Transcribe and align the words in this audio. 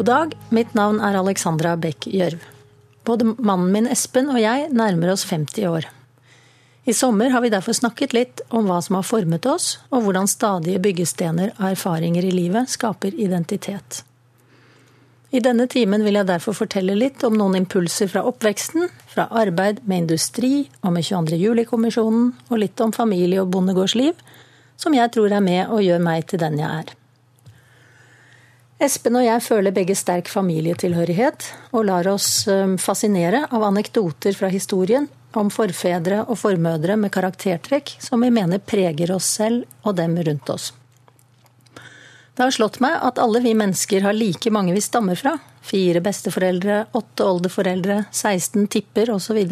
God 0.00 0.06
dag, 0.06 0.30
mitt 0.48 0.70
navn 0.72 0.96
er 1.04 1.12
Alexandra 1.18 1.74
Bech 1.76 2.06
Gjørv. 2.08 2.40
Både 3.04 3.34
mannen 3.36 3.66
min 3.68 3.88
Espen 3.92 4.30
og 4.32 4.38
jeg 4.40 4.70
nærmer 4.72 5.10
oss 5.12 5.26
50 5.28 5.66
år. 5.68 5.88
I 6.88 6.94
sommer 6.96 7.28
har 7.34 7.42
vi 7.44 7.50
derfor 7.52 7.76
snakket 7.76 8.14
litt 8.16 8.40
om 8.48 8.64
hva 8.64 8.78
som 8.80 8.96
har 8.96 9.04
formet 9.04 9.44
oss, 9.44 9.74
og 9.92 10.06
hvordan 10.06 10.30
stadige 10.32 10.80
byggestener 10.80 11.52
av 11.58 11.74
erfaringer 11.74 12.24
i 12.24 12.30
livet 12.32 12.72
skaper 12.72 13.12
identitet. 13.12 13.98
I 15.36 15.42
denne 15.44 15.66
timen 15.68 16.00
vil 16.06 16.16
jeg 16.16 16.30
derfor 16.30 16.56
fortelle 16.56 16.96
litt 16.96 17.20
om 17.28 17.36
noen 17.36 17.58
impulser 17.60 18.08
fra 18.08 18.22
oppveksten, 18.30 18.88
fra 19.12 19.26
arbeid 19.28 19.82
med 19.84 20.06
industri 20.06 20.62
og 20.80 20.94
med 20.96 21.04
22. 21.10 21.36
juli-kommisjonen, 21.42 22.32
og 22.48 22.62
litt 22.64 22.80
om 22.80 22.96
familie- 22.96 23.44
og 23.44 23.52
bondegårdsliv, 23.52 24.16
som 24.80 24.96
jeg 24.96 25.12
tror 25.12 25.28
er 25.28 25.44
med 25.44 25.66
og 25.68 25.84
gjør 25.84 26.00
meg 26.08 26.24
til 26.32 26.40
den 26.40 26.56
jeg 26.62 26.70
er. 26.86 26.96
Espen 28.80 29.18
og 29.20 29.26
jeg 29.26 29.44
føler 29.44 29.74
begge 29.76 29.92
sterk 29.98 30.30
familietilhørighet, 30.32 31.44
og 31.76 31.84
lar 31.84 32.06
oss 32.08 32.46
fascinere 32.80 33.42
av 33.52 33.66
anekdoter 33.66 34.32
fra 34.32 34.48
historien 34.48 35.04
om 35.36 35.50
forfedre 35.52 36.22
og 36.24 36.38
formødre 36.40 36.96
med 36.96 37.12
karaktertrekk 37.12 37.92
som 38.00 38.24
vi 38.24 38.30
mener 38.32 38.58
preger 38.58 39.12
oss 39.12 39.28
selv 39.36 39.66
og 39.84 39.98
dem 39.98 40.16
rundt 40.16 40.48
oss. 40.50 40.70
Det 42.34 42.46
har 42.46 42.54
slått 42.56 42.78
meg 42.80 42.94
at 43.04 43.18
alle 43.20 43.42
vi 43.44 43.52
mennesker 43.58 44.00
har 44.06 44.16
like 44.16 44.48
mange 44.54 44.72
vi 44.72 44.80
stammer 44.80 45.18
fra. 45.18 45.34
Fire 45.60 46.00
besteforeldre, 46.00 46.86
åtte 46.96 47.26
oldeforeldre, 47.26 48.04
16 48.10 48.64
tipper 48.72 49.12
osv. 49.12 49.42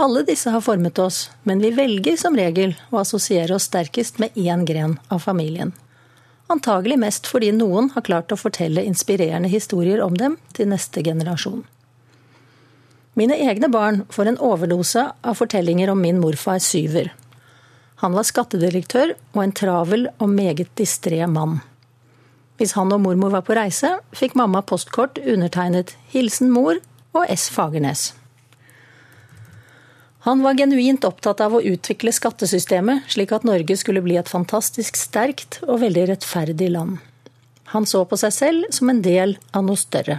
Alle 0.00 0.24
disse 0.26 0.50
har 0.50 0.64
formet 0.66 0.98
oss, 0.98 1.28
men 1.46 1.62
vi 1.62 1.70
velger 1.76 2.18
som 2.18 2.34
regel 2.34 2.74
å 2.90 3.04
assosiere 3.04 3.54
oss 3.54 3.68
sterkest 3.70 4.18
med 4.18 4.34
én 4.34 4.66
gren 4.66 4.98
av 5.14 5.22
familien. 5.22 5.70
Antagelig 6.50 6.98
mest 6.98 7.28
fordi 7.30 7.52
noen 7.54 7.92
har 7.94 8.02
klart 8.06 8.32
å 8.34 8.38
fortelle 8.40 8.82
inspirerende 8.82 9.50
historier 9.52 10.02
om 10.02 10.16
dem 10.18 10.36
til 10.56 10.70
neste 10.72 11.04
generasjon. 11.06 11.62
Mine 13.18 13.36
egne 13.38 13.68
barn 13.70 14.04
får 14.10 14.30
en 14.30 14.38
overdose 14.42 15.04
av 15.22 15.38
fortellinger 15.38 15.90
om 15.92 16.00
min 16.02 16.18
morfar 16.22 16.58
Syver. 16.62 17.12
Han 18.02 18.14
var 18.16 18.26
skattedirektør 18.26 19.14
og 19.34 19.42
en 19.44 19.54
travel 19.54 20.06
og 20.18 20.30
meget 20.32 20.70
distré 20.78 21.20
mann. 21.28 21.60
Hvis 22.58 22.74
han 22.76 22.92
og 22.92 23.02
mormor 23.04 23.32
var 23.32 23.44
på 23.46 23.56
reise, 23.56 23.92
fikk 24.16 24.34
mamma 24.36 24.62
postkort 24.62 25.20
undertegnet 25.22 25.94
'Hilsen 26.12 26.50
mor' 26.50 26.82
og 27.12 27.26
S. 27.28 27.48
Fagernes. 27.48 28.19
Han 30.26 30.42
var 30.42 30.58
genuint 30.58 31.04
opptatt 31.04 31.40
av 31.40 31.54
å 31.56 31.62
utvikle 31.64 32.12
skattesystemet, 32.12 33.06
slik 33.08 33.32
at 33.32 33.46
Norge 33.48 33.76
skulle 33.80 34.02
bli 34.04 34.18
et 34.20 34.28
fantastisk 34.28 34.98
sterkt 35.00 35.62
og 35.64 35.80
veldig 35.80 36.10
rettferdig 36.10 36.68
land. 36.74 36.98
Han 37.72 37.86
så 37.86 38.02
på 38.04 38.18
seg 38.20 38.34
selv 38.34 38.74
som 38.74 38.90
en 38.92 39.00
del 39.00 39.38
av 39.56 39.64
noe 39.64 39.80
større. 39.80 40.18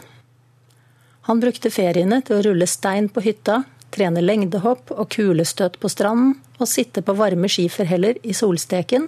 Han 1.29 1.41
brukte 1.43 1.69
feriene 1.69 2.21
til 2.25 2.39
å 2.39 2.43
rulle 2.47 2.65
stein 2.65 3.11
på 3.13 3.21
hytta, 3.21 3.61
trene 3.93 4.23
lengdehopp 4.23 4.93
og 4.95 5.09
kulestøt 5.13 5.77
på 5.81 5.91
stranden, 5.91 6.37
og 6.61 6.69
sitte 6.69 7.01
på 7.05 7.13
varme 7.17 7.49
skiferheller 7.49 8.19
i 8.23 8.33
solsteken 8.37 9.07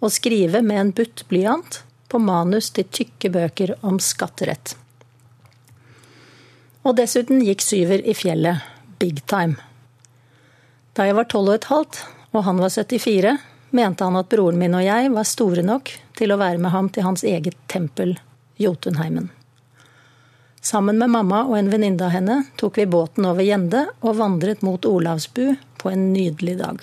og 0.00 0.12
skrive 0.12 0.62
med 0.64 0.80
en 0.80 0.92
butt 0.96 1.24
blyant 1.30 1.80
på 2.08 2.20
manus 2.22 2.70
til 2.76 2.88
tykke 2.88 3.30
bøker 3.32 3.74
om 3.86 4.00
skatterett. 4.00 4.74
Og 6.86 6.96
dessuten 7.00 7.42
gikk 7.44 7.64
Syver 7.64 8.04
i 8.04 8.14
fjellet, 8.14 8.62
big 9.00 9.24
time. 9.26 9.65
Da 10.96 11.04
jeg 11.04 11.16
var 11.18 11.28
tolv 11.28 11.50
og 11.52 11.58
et 11.58 11.68
halvt, 11.68 11.98
og 12.32 12.44
han 12.46 12.60
var 12.62 12.72
74, 12.72 13.36
mente 13.76 14.06
han 14.06 14.16
at 14.16 14.30
broren 14.32 14.56
min 14.60 14.76
og 14.78 14.84
jeg 14.86 15.10
var 15.12 15.28
store 15.28 15.64
nok 15.66 15.92
til 16.16 16.32
å 16.32 16.38
være 16.40 16.60
med 16.62 16.72
ham 16.72 16.88
til 16.88 17.04
hans 17.04 17.24
eget 17.24 17.58
tempel, 17.68 18.14
Jotunheimen. 18.56 19.28
Sammen 20.64 20.96
med 20.98 21.12
mamma 21.12 21.42
og 21.44 21.58
en 21.58 21.68
venninne 21.70 22.02
av 22.02 22.14
henne 22.14 22.36
tok 22.56 22.80
vi 22.80 22.86
båten 22.90 23.28
over 23.28 23.44
Gjende 23.44 23.84
og 24.00 24.16
vandret 24.18 24.64
mot 24.64 24.88
Olavsbu 24.88 25.44
på 25.78 25.92
en 25.92 26.08
nydelig 26.14 26.56
dag. 26.62 26.80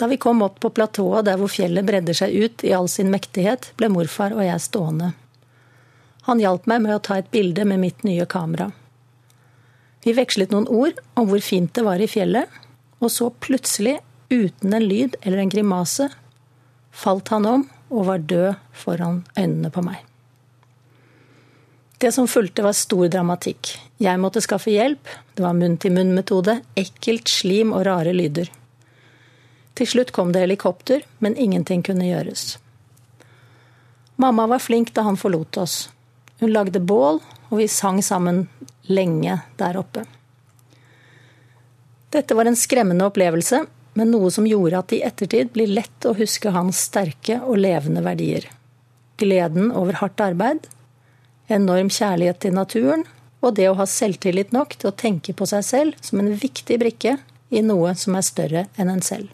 Da 0.00 0.08
vi 0.10 0.16
kom 0.18 0.40
opp 0.42 0.56
på 0.64 0.72
platået 0.74 1.28
der 1.28 1.36
hvor 1.38 1.52
fjellet 1.52 1.86
bredder 1.86 2.16
seg 2.16 2.32
ut 2.32 2.64
i 2.66 2.72
all 2.74 2.88
sin 2.90 3.12
mektighet, 3.12 3.70
ble 3.78 3.92
morfar 3.92 4.34
og 4.34 4.42
jeg 4.42 4.64
stående. 4.64 5.12
Han 6.24 6.40
hjalp 6.40 6.64
meg 6.66 6.80
med 6.82 6.96
å 6.96 7.04
ta 7.04 7.20
et 7.20 7.30
bilde 7.30 7.68
med 7.68 7.84
mitt 7.84 8.02
nye 8.08 8.24
kamera. 8.26 8.72
Vi 10.04 10.12
vekslet 10.12 10.52
noen 10.52 10.68
ord 10.68 10.98
om 11.16 11.28
hvor 11.30 11.40
fint 11.40 11.72
det 11.74 11.84
var 11.86 12.02
i 12.02 12.08
fjellet, 12.10 12.48
og 13.00 13.12
så 13.12 13.30
plutselig, 13.32 13.98
uten 14.32 14.74
en 14.74 14.84
lyd 14.84 15.16
eller 15.22 15.40
en 15.40 15.52
grimase, 15.52 16.08
falt 16.94 17.30
han 17.32 17.46
om 17.48 17.68
og 17.94 18.08
var 18.08 18.26
død 18.28 18.60
foran 18.76 19.22
øynene 19.38 19.70
på 19.72 19.84
meg. 19.84 20.02
Det 21.98 22.10
som 22.12 22.28
fulgte, 22.28 22.64
var 22.64 22.74
stor 22.76 23.06
dramatikk. 23.08 23.70
Jeg 24.02 24.20
måtte 24.20 24.42
skaffe 24.44 24.72
hjelp. 24.74 25.08
Det 25.32 25.44
var 25.44 25.54
munn-til-munn-metode, 25.56 26.58
ekkelt 26.76 27.30
slim 27.30 27.72
og 27.72 27.86
rare 27.86 28.12
lyder. 28.12 28.50
Til 29.74 29.88
slutt 29.88 30.12
kom 30.12 30.34
det 30.34 30.42
helikopter, 30.44 31.06
men 31.24 31.38
ingenting 31.40 31.84
kunne 31.86 32.10
gjøres. 32.10 32.58
Mamma 34.20 34.46
var 34.50 34.62
flink 34.62 34.92
da 34.94 35.06
han 35.06 35.18
forlot 35.18 35.56
oss. 35.62 35.88
Hun 36.42 36.52
lagde 36.52 36.82
bål, 36.82 37.22
og 37.48 37.56
vi 37.62 37.70
sang 37.70 38.02
sammen 38.04 38.44
lenge 38.86 39.38
der 39.60 39.78
oppe. 39.80 40.04
Dette 42.14 42.36
var 42.36 42.46
en 42.46 42.58
skremmende 42.58 43.06
opplevelse, 43.08 43.64
men 43.94 44.10
noe 44.10 44.30
som 44.30 44.46
gjorde 44.46 44.78
at 44.78 44.90
det 44.90 45.00
i 45.00 45.06
ettertid 45.06 45.50
blir 45.54 45.70
lett 45.70 46.06
å 46.06 46.14
huske 46.18 46.52
hans 46.54 46.84
sterke 46.88 47.40
og 47.42 47.58
levende 47.62 48.02
verdier. 48.04 48.46
Gleden 49.18 49.70
over 49.74 49.98
hardt 50.00 50.22
arbeid, 50.22 50.66
enorm 51.46 51.90
kjærlighet 51.92 52.40
til 52.42 52.56
naturen 52.56 53.04
og 53.44 53.54
det 53.58 53.68
å 53.68 53.76
ha 53.78 53.86
selvtillit 53.88 54.54
nok 54.56 54.76
til 54.78 54.90
å 54.90 54.96
tenke 54.96 55.34
på 55.36 55.46
seg 55.48 55.64
selv 55.66 56.04
som 56.04 56.20
en 56.22 56.32
viktig 56.38 56.78
brikke 56.80 57.18
i 57.54 57.62
noe 57.62 57.92
som 57.98 58.16
er 58.16 58.26
større 58.26 58.66
enn 58.80 58.90
en 58.90 59.04
selv. 59.04 59.28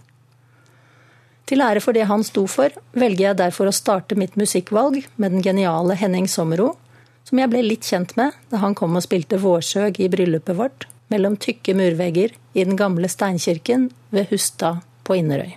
Til 1.50 1.62
ære 1.64 1.82
for 1.82 1.96
det 1.96 2.06
han 2.06 2.22
sto 2.26 2.44
for, 2.50 2.74
velger 2.94 3.30
jeg 3.30 3.40
derfor 3.40 3.70
å 3.70 3.74
starte 3.74 4.18
mitt 4.18 4.36
musikkvalg 4.38 5.00
med 5.16 5.34
den 5.34 5.42
geniale 5.42 5.96
Henning 5.98 6.28
Sommero, 6.30 6.76
som 7.30 7.38
jeg 7.38 7.50
ble 7.52 7.62
litt 7.62 7.86
kjent 7.86 8.16
med 8.18 8.34
da 8.50 8.58
han 8.64 8.74
kom 8.74 8.98
og 8.98 9.04
spilte 9.06 9.38
vårsøg 9.38 10.00
i 10.02 10.08
bryllupet 10.10 10.58
vårt 10.58 10.88
mellom 11.10 11.36
tykke 11.38 11.76
murvegger 11.78 12.34
i 12.54 12.64
den 12.66 12.78
gamle 12.78 13.08
steinkirken 13.10 13.88
ved 14.10 14.32
Hustad 14.32 14.82
på 15.06 15.14
Inderøy. 15.18 15.54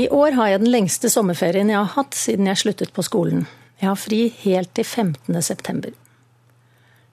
I 0.00 0.08
år 0.08 0.34
har 0.38 0.48
jeg 0.50 0.62
den 0.64 0.72
lengste 0.72 1.10
sommerferien 1.12 1.68
jeg 1.70 1.78
har 1.78 1.92
hatt 1.98 2.16
siden 2.18 2.48
jeg 2.48 2.62
sluttet 2.64 2.94
på 2.96 3.04
skolen. 3.04 3.44
Jeg 3.78 3.90
har 3.90 4.00
fri 4.00 4.22
helt 4.40 4.72
til 4.74 4.88
15. 4.88 5.36
september. 5.42 5.92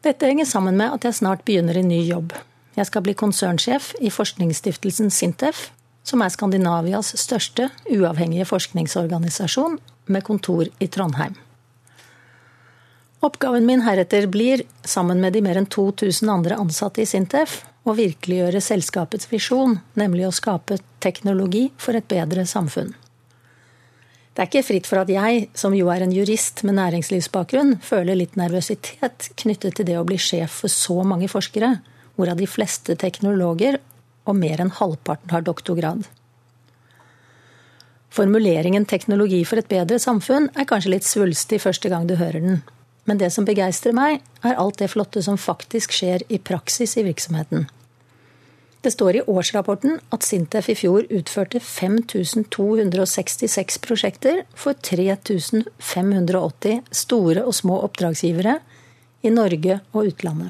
Dette 0.02 0.26
henger 0.26 0.48
sammen 0.50 0.80
med 0.80 0.96
at 0.96 1.06
jeg 1.06 1.20
snart 1.20 1.44
begynner 1.46 1.78
en 1.78 1.92
ny 1.92 2.00
jobb. 2.08 2.34
Jeg 2.80 2.88
skal 2.88 3.04
bli 3.06 3.14
konsernsjef 3.20 3.92
i 4.02 4.10
forskningsstiftelsen 4.10 5.12
Sintef, 5.14 5.68
som 6.08 6.24
er 6.24 6.32
Skandinavias 6.34 7.14
største 7.20 7.70
uavhengige 7.92 8.48
forskningsorganisasjon, 8.50 9.78
med 10.08 10.26
kontor 10.26 10.66
i 10.82 10.88
Trondheim. 10.90 11.36
Oppgaven 13.22 13.66
min 13.66 13.82
heretter 13.82 14.26
blir, 14.28 14.64
sammen 14.84 15.20
med 15.22 15.34
de 15.34 15.44
mer 15.46 15.60
enn 15.60 15.68
2000 15.70 16.30
andre 16.34 16.56
ansatte 16.58 17.04
i 17.04 17.06
Sintef, 17.06 17.60
å 17.86 17.94
virkeliggjøre 17.94 18.62
selskapets 18.66 19.30
visjon, 19.30 19.76
nemlig 19.94 20.26
å 20.26 20.34
skape 20.34 20.80
teknologi 21.06 21.68
for 21.78 21.98
et 21.98 22.08
bedre 22.10 22.48
samfunn. 22.50 22.90
Det 24.34 24.42
er 24.42 24.50
ikke 24.50 24.66
fritt 24.66 24.90
for 24.90 25.04
at 25.04 25.12
jeg, 25.14 25.46
som 25.54 25.76
jo 25.78 25.92
er 25.94 26.02
en 26.02 26.16
jurist 26.16 26.64
med 26.66 26.80
næringslivsbakgrunn, 26.80 27.76
føler 27.86 28.18
litt 28.18 28.40
nervøsitet 28.42 29.30
knyttet 29.44 29.78
til 29.78 29.90
det 29.92 30.00
å 30.00 30.08
bli 30.08 30.18
sjef 30.18 30.64
for 30.64 30.74
så 30.74 30.98
mange 31.06 31.30
forskere, 31.30 31.76
hvorav 32.18 32.42
de 32.42 32.50
fleste 32.50 32.98
teknologer 32.98 33.78
og 34.26 34.38
mer 34.40 34.66
enn 34.66 34.74
halvparten 34.82 35.36
har 35.36 35.46
doktorgrad. 35.46 36.08
Formuleringen 38.12 38.86
'teknologi 38.86 39.46
for 39.46 39.62
et 39.62 39.70
bedre 39.70 40.00
samfunn' 40.02 40.50
er 40.58 40.66
kanskje 40.66 40.98
litt 40.98 41.06
svulstig 41.06 41.62
første 41.62 41.90
gang 41.90 42.08
du 42.08 42.16
hører 42.16 42.42
den, 42.42 42.64
men 43.06 43.18
det 43.18 43.32
som 43.34 43.46
begeistrer 43.46 43.94
meg, 43.98 44.22
er 44.46 44.60
alt 44.62 44.78
det 44.82 44.92
flotte 44.94 45.22
som 45.26 45.38
faktisk 45.40 45.92
skjer 45.96 46.22
i 46.30 46.38
praksis 46.38 46.98
i 46.98 47.04
virksomheten. 47.08 47.68
Det 48.82 48.92
står 48.92 49.16
i 49.16 49.22
årsrapporten 49.30 50.00
at 50.10 50.24
Sintef 50.26 50.70
i 50.74 50.76
fjor 50.78 51.06
utførte 51.14 51.60
5266 51.62 53.78
prosjekter 53.84 54.42
for 54.58 54.74
3580 54.74 56.82
store 57.04 57.44
og 57.46 57.54
små 57.54 57.78
oppdragsgivere 57.86 58.60
i 59.22 59.30
Norge 59.30 59.80
og 59.94 60.06
utlandet. 60.10 60.50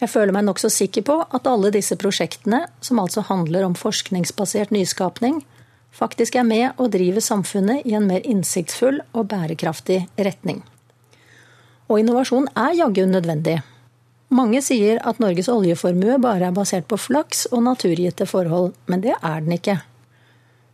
Jeg 0.00 0.08
føler 0.12 0.32
meg 0.34 0.44
nokså 0.44 0.68
sikker 0.68 1.02
på 1.06 1.24
at 1.24 1.46
alle 1.48 1.70
disse 1.72 1.96
prosjektene, 1.96 2.66
som 2.84 2.98
altså 3.00 3.24
handler 3.30 3.64
om 3.64 3.74
forskningsbasert 3.78 4.70
nyskapning, 4.74 5.40
faktisk 5.94 6.36
er 6.36 6.44
med 6.44 6.72
og 6.76 6.90
driver 6.92 7.20
samfunnet 7.24 7.86
i 7.88 7.94
en 7.96 8.08
mer 8.10 8.20
innsiktsfull 8.26 9.00
og 9.14 9.28
bærekraftig 9.30 10.08
retning. 10.18 10.60
Og 11.86 12.00
innovasjon 12.02 12.48
er 12.58 12.74
jaggu 12.80 13.04
nødvendig. 13.06 13.60
Mange 14.34 14.58
sier 14.64 14.98
at 15.06 15.20
Norges 15.22 15.48
oljeformue 15.52 16.16
bare 16.18 16.48
er 16.48 16.54
basert 16.54 16.88
på 16.90 16.98
flaks 16.98 17.46
og 17.52 17.62
naturgitte 17.62 18.26
forhold, 18.26 18.72
men 18.90 19.04
det 19.04 19.14
er 19.14 19.44
den 19.44 19.54
ikke. 19.54 19.76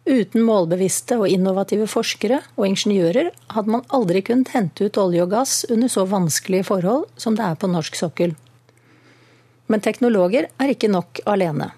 Uten 0.09 0.43
målbevisste 0.43 1.19
og 1.20 1.29
innovative 1.31 1.87
forskere 1.87 2.41
og 2.56 2.64
ingeniører 2.67 3.29
hadde 3.55 3.70
man 3.70 3.85
aldri 3.94 4.25
kunnet 4.26 4.50
hente 4.56 4.88
ut 4.88 4.99
olje 4.99 5.23
og 5.23 5.31
gass 5.31 5.61
under 5.70 5.93
så 5.93 6.06
vanskelige 6.11 6.67
forhold 6.67 7.05
som 7.20 7.37
det 7.38 7.44
er 7.47 7.61
på 7.61 7.70
norsk 7.70 8.00
sokkel. 8.00 8.35
Men 9.70 9.85
teknologer 9.85 10.49
er 10.59 10.73
ikke 10.73 10.91
nok 10.91 11.23
alene. 11.29 11.70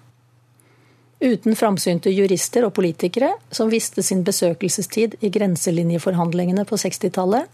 Uten 1.21 1.55
framsynte 1.55 2.11
jurister 2.11 2.65
og 2.65 2.73
politikere 2.75 3.35
som 3.53 3.69
visste 3.71 4.03
sin 4.03 4.23
besøkelsestid 4.25 5.19
i 5.21 5.29
grenselinjeforhandlingene 5.31 6.65
på 6.67 6.79
60-tallet, 6.81 7.45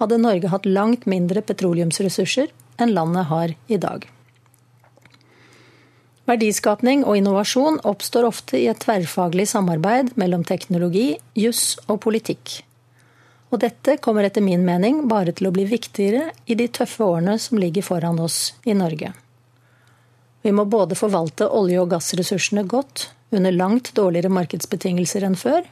hadde 0.00 0.18
Norge 0.20 0.50
hatt 0.52 0.66
langt 0.66 1.06
mindre 1.06 1.42
petroleumsressurser 1.44 2.52
enn 2.80 2.94
landet 2.96 3.28
har 3.30 3.54
i 3.68 3.78
dag. 3.80 4.08
Verdiskapning 6.28 7.02
og 7.02 7.16
innovasjon 7.18 7.80
oppstår 7.88 8.28
ofte 8.28 8.60
i 8.60 8.68
et 8.70 8.78
tverrfaglig 8.82 9.48
samarbeid 9.50 10.12
mellom 10.20 10.44
teknologi, 10.46 11.16
juss 11.34 11.74
og 11.88 11.98
politikk. 12.04 12.60
Og 13.52 13.60
dette 13.60 13.98
kommer 14.00 14.24
etter 14.24 14.44
min 14.44 14.62
mening 14.64 15.02
bare 15.10 15.34
til 15.36 15.50
å 15.50 15.52
bli 15.52 15.66
viktigere 15.68 16.30
i 16.46 16.56
de 16.56 16.68
tøffe 16.72 17.04
årene 17.04 17.34
som 17.42 17.58
ligger 17.60 17.84
foran 17.84 18.22
oss 18.22 18.54
i 18.64 18.76
Norge. 18.78 19.12
Vi 20.42 20.54
må 20.54 20.64
både 20.64 20.96
forvalte 20.98 21.50
olje- 21.50 21.82
og 21.82 21.90
gassressursene 21.92 22.64
godt 22.70 23.10
under 23.34 23.52
langt 23.52 23.92
dårligere 23.98 24.32
markedsbetingelser 24.32 25.26
enn 25.26 25.36
før, 25.38 25.66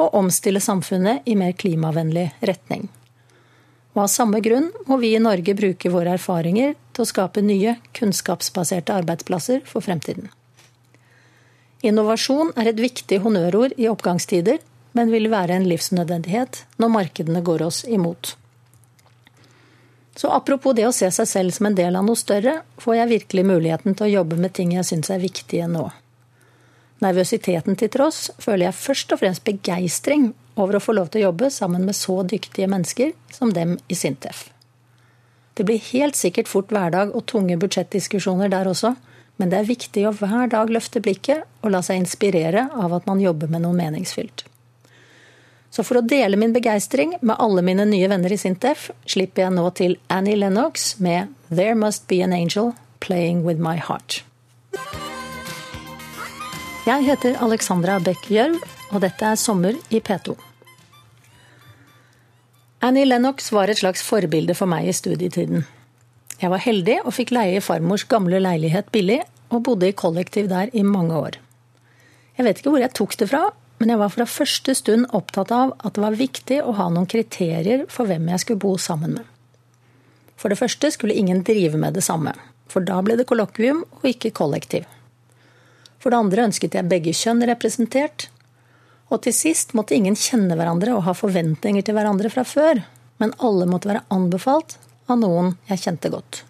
og 0.00 0.14
omstille 0.16 0.62
samfunnet 0.64 1.26
i 1.28 1.34
mer 1.36 1.52
klimavennlig 1.52 2.30
retning. 2.40 2.88
Og 3.94 4.04
av 4.04 4.10
samme 4.12 4.40
grunn 4.44 4.68
må 4.86 5.00
vi 5.02 5.14
i 5.16 5.22
Norge 5.22 5.54
bruke 5.58 5.90
våre 5.90 6.14
erfaringer 6.14 6.76
til 6.94 7.02
å 7.02 7.10
skape 7.10 7.42
nye, 7.42 7.76
kunnskapsbaserte 7.96 8.94
arbeidsplasser 8.94 9.64
for 9.66 9.82
fremtiden. 9.82 10.30
Innovasjon 11.82 12.52
er 12.60 12.70
et 12.70 12.82
viktig 12.82 13.22
honnørord 13.24 13.74
i 13.80 13.88
oppgangstider, 13.90 14.60
men 14.92 15.10
vil 15.14 15.30
være 15.32 15.56
en 15.56 15.66
livsnødvendighet 15.70 16.64
når 16.82 16.92
markedene 16.92 17.42
går 17.46 17.64
oss 17.66 17.82
imot. 17.88 18.34
Så 20.18 20.28
apropos 20.34 20.74
det 20.76 20.84
å 20.88 20.92
se 20.92 21.08
seg 21.14 21.28
selv 21.30 21.54
som 21.56 21.70
en 21.70 21.78
del 21.78 21.96
av 21.96 22.04
noe 22.04 22.18
større, 22.18 22.60
får 22.82 22.98
jeg 22.98 23.12
virkelig 23.14 23.44
muligheten 23.46 23.96
til 23.96 24.08
å 24.08 24.14
jobbe 24.18 24.36
med 24.36 24.52
ting 24.52 24.74
jeg 24.74 24.88
syns 24.88 25.10
er 25.14 25.22
viktige 25.22 25.68
nå. 25.70 25.86
Nervøsiteten 27.00 27.78
til 27.80 27.88
tross 27.94 28.26
føler 28.42 28.66
jeg 28.66 28.76
først 28.76 29.14
og 29.14 29.22
fremst 29.22 29.46
begeistring 29.46 30.32
over 30.60 30.78
å 30.78 30.82
få 30.84 30.94
lov 30.96 31.10
til 31.10 31.22
å 31.22 31.30
jobbe 31.30 31.50
sammen 31.54 31.84
med 31.88 31.96
så 31.96 32.20
dyktige 32.22 32.68
mennesker 32.70 33.14
som 33.32 33.52
dem 33.56 33.78
i 33.88 33.96
Sintef. 33.98 34.48
Det 35.54 35.66
blir 35.68 35.82
helt 35.90 36.16
sikkert 36.16 36.48
fort 36.48 36.70
hverdag 36.72 37.14
og 37.16 37.26
tunge 37.28 37.58
budsjettdiskusjoner 37.60 38.52
der 38.52 38.70
også, 38.70 38.94
men 39.40 39.50
det 39.52 39.58
er 39.58 39.68
viktig 39.68 40.06
å 40.08 40.14
hver 40.16 40.52
dag 40.52 40.70
løfte 40.72 41.02
blikket 41.04 41.44
og 41.64 41.74
la 41.74 41.82
seg 41.84 42.02
inspirere 42.02 42.68
av 42.76 42.94
at 42.96 43.08
man 43.08 43.20
jobber 43.20 43.50
med 43.52 43.64
noe 43.64 43.76
meningsfylt. 43.76 44.44
Så 45.70 45.84
for 45.86 46.00
å 46.00 46.04
dele 46.04 46.38
min 46.40 46.52
begeistring 46.52 47.14
med 47.20 47.38
alle 47.38 47.62
mine 47.62 47.86
nye 47.86 48.08
venner 48.10 48.32
i 48.34 48.40
Sintef, 48.40 48.88
slipper 49.06 49.46
jeg 49.46 49.54
nå 49.54 49.68
til 49.78 49.96
Annie 50.10 50.36
Lennox 50.36 50.96
med 50.98 51.30
There 51.48 51.76
Must 51.78 52.08
Be 52.10 52.20
An 52.26 52.34
Angel 52.34 52.74
Playing 53.00 53.44
With 53.46 53.62
My 53.62 53.78
Heart. 53.78 54.24
Jeg 56.88 57.06
heter 57.06 57.36
Alexandra 57.44 58.00
Beck 58.02 58.26
Gjørv, 58.32 58.58
og 58.90 59.02
dette 59.04 59.32
er 59.32 59.38
Sommer 59.38 59.76
i 59.94 60.00
P2. 60.02 60.49
Annie 62.80 63.04
Lennox 63.04 63.52
var 63.52 63.68
et 63.68 63.76
slags 63.76 64.00
forbilde 64.00 64.54
for 64.56 64.70
meg 64.70 64.86
i 64.88 64.94
studietiden. 64.96 65.66
Jeg 66.40 66.48
var 66.48 66.62
heldig 66.64 66.94
og 67.04 67.12
fikk 67.12 67.34
leie 67.36 67.60
farmors 67.60 68.06
gamle 68.08 68.40
leilighet 68.40 68.88
billig, 68.94 69.18
og 69.50 69.66
bodde 69.66 69.90
i 69.90 69.96
kollektiv 69.96 70.48
der 70.48 70.70
i 70.72 70.84
mange 70.86 71.12
år. 71.12 71.36
Jeg 72.38 72.46
vet 72.46 72.60
ikke 72.60 72.72
hvor 72.72 72.80
jeg 72.80 72.94
tok 72.96 73.16
det 73.20 73.28
fra, 73.28 73.42
men 73.80 73.92
jeg 73.92 74.00
var 74.00 74.12
fra 74.14 74.24
første 74.28 74.74
stund 74.78 75.10
opptatt 75.16 75.52
av 75.52 75.74
at 75.76 75.98
det 75.98 76.04
var 76.06 76.16
viktig 76.16 76.60
å 76.64 76.72
ha 76.78 76.88
noen 76.88 77.08
kriterier 77.10 77.84
for 77.92 78.08
hvem 78.08 78.30
jeg 78.32 78.44
skulle 78.44 78.62
bo 78.64 78.72
sammen 78.80 79.18
med. 79.18 79.28
For 80.40 80.48
det 80.48 80.60
første 80.62 80.88
skulle 80.94 81.18
ingen 81.20 81.42
drive 81.44 81.76
med 81.76 81.98
det 81.98 82.06
samme, 82.06 82.32
for 82.72 82.80
da 82.86 83.02
ble 83.04 83.18
det 83.20 83.28
kollokvium 83.28 83.84
og 83.84 84.08
ikke 84.08 84.32
kollektiv. 84.40 84.88
For 86.00 86.08
det 86.08 86.22
andre 86.22 86.48
ønsket 86.48 86.78
jeg 86.78 86.88
begge 86.88 87.12
kjønn 87.12 87.44
representert, 87.50 88.30
og 89.10 89.22
til 89.24 89.34
sist 89.34 89.74
måtte 89.74 89.96
ingen 89.96 90.16
kjenne 90.16 90.56
hverandre 90.56 90.94
og 90.96 91.04
ha 91.08 91.14
forventninger 91.16 91.84
til 91.84 91.96
hverandre 91.98 92.30
fra 92.32 92.44
før, 92.46 92.84
men 93.20 93.34
alle 93.38 93.66
måtte 93.68 93.90
være 93.90 94.06
anbefalt 94.14 94.78
av 95.10 95.18
noen 95.20 95.56
jeg 95.68 95.82
kjente 95.84 96.12
godt. 96.14 96.44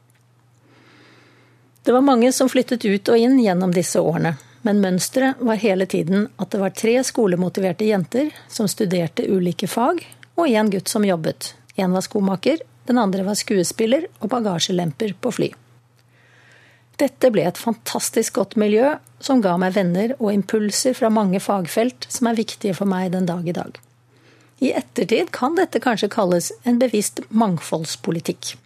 Det 1.83 1.95
var 1.97 2.05
mange 2.05 2.29
som 2.37 2.51
flyttet 2.53 2.85
ut 2.85 3.09
og 3.09 3.19
inn 3.19 3.39
gjennom 3.41 3.73
disse 3.73 4.01
årene, 4.01 4.35
men 4.63 4.83
mønsteret 4.85 5.41
var 5.41 5.61
hele 5.63 5.87
tiden 5.89 6.29
at 6.37 6.53
det 6.53 6.61
var 6.61 6.77
tre 6.77 6.99
skolemotiverte 7.07 7.89
jenter 7.89 8.29
som 8.53 8.69
studerte 8.69 9.25
ulike 9.25 9.69
fag, 9.71 10.05
og 10.37 10.49
én 10.49 10.69
gutt 10.73 10.93
som 10.93 11.05
jobbet. 11.05 11.55
Én 11.81 11.97
var 11.97 12.05
skomaker, 12.05 12.61
den 12.87 13.01
andre 13.01 13.25
var 13.25 13.41
skuespiller 13.41 14.07
og 14.21 14.29
bagasjelemper 14.33 15.17
på 15.21 15.33
fly. 15.33 15.51
Dette 17.01 17.31
ble 17.33 17.47
et 17.49 17.59
fantastisk 17.59 18.37
godt 18.37 18.59
miljø 18.61 18.97
som 19.25 19.41
ga 19.45 19.55
meg 19.61 19.73
venner 19.77 20.13
og 20.19 20.33
impulser 20.35 20.97
fra 20.97 21.09
mange 21.13 21.41
fagfelt 21.41 22.07
som 22.13 22.29
er 22.29 22.37
viktige 22.41 22.77
for 22.77 22.89
meg 22.89 23.13
den 23.15 23.29
dag 23.29 23.47
i 23.49 23.57
dag. 23.57 23.79
I 24.61 24.75
ettertid 24.77 25.31
kan 25.33 25.57
dette 25.57 25.81
kanskje 25.81 26.11
kalles 26.13 26.51
en 26.69 26.81
bevisst 26.81 27.23
mangfoldspolitikk. 27.33 28.57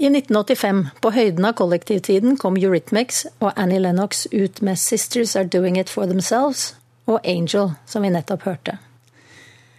I 0.00 0.08
1985, 0.08 0.86
på 1.04 1.10
høyden 1.12 1.44
av 1.44 1.58
kollektivtiden, 1.60 2.38
kom 2.40 2.56
Eurythmics 2.56 3.26
og 3.38 3.52
Annie 3.52 3.82
Lennox 3.82 4.24
ut 4.32 4.62
med 4.62 4.78
'Sisters 4.78 5.36
Are 5.36 5.44
Doing 5.44 5.76
It 5.78 5.92
For 5.92 6.08
Themselves' 6.08 6.72
og 7.06 7.20
'Angel', 7.22 7.76
som 7.86 8.02
vi 8.02 8.08
nettopp 8.08 8.42
hørte. 8.42 8.78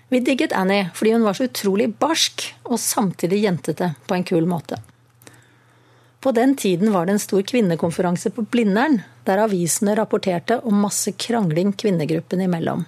Vi 0.09 0.19
digget 0.19 0.53
Annie 0.53 0.91
fordi 0.93 1.11
hun 1.11 1.23
var 1.23 1.33
så 1.33 1.43
utrolig 1.43 1.95
barsk 1.95 2.55
og 2.63 2.79
samtidig 2.79 3.43
jentete 3.43 3.95
på 4.07 4.13
en 4.13 4.23
kul 4.23 4.45
måte. 4.45 4.77
På 6.21 6.31
den 6.31 6.55
tiden 6.55 6.91
var 6.93 7.05
det 7.05 7.11
en 7.11 7.19
stor 7.19 7.41
kvinnekonferanse 7.41 8.29
på 8.29 8.41
Blindern, 8.41 8.99
der 9.25 9.41
avisene 9.41 9.95
rapporterte 9.97 10.59
om 10.61 10.83
masse 10.83 11.11
krangling 11.17 11.73
kvinnegruppen 11.73 12.43
imellom. 12.45 12.83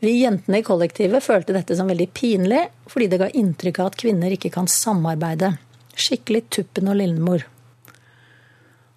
Vi 0.00 0.14
jentene 0.22 0.62
i 0.62 0.64
kollektivet 0.64 1.24
følte 1.24 1.52
dette 1.52 1.76
som 1.76 1.88
veldig 1.92 2.06
pinlig, 2.16 2.62
fordi 2.88 3.08
det 3.12 3.18
ga 3.20 3.28
inntrykk 3.28 3.80
av 3.80 3.90
at 3.90 3.98
kvinner 4.00 4.32
ikke 4.32 4.50
kan 4.54 4.68
samarbeide. 4.68 5.54
Skikkelig 5.96 6.46
tuppen 6.56 6.88
og 6.88 6.96
lillemor. 7.00 7.44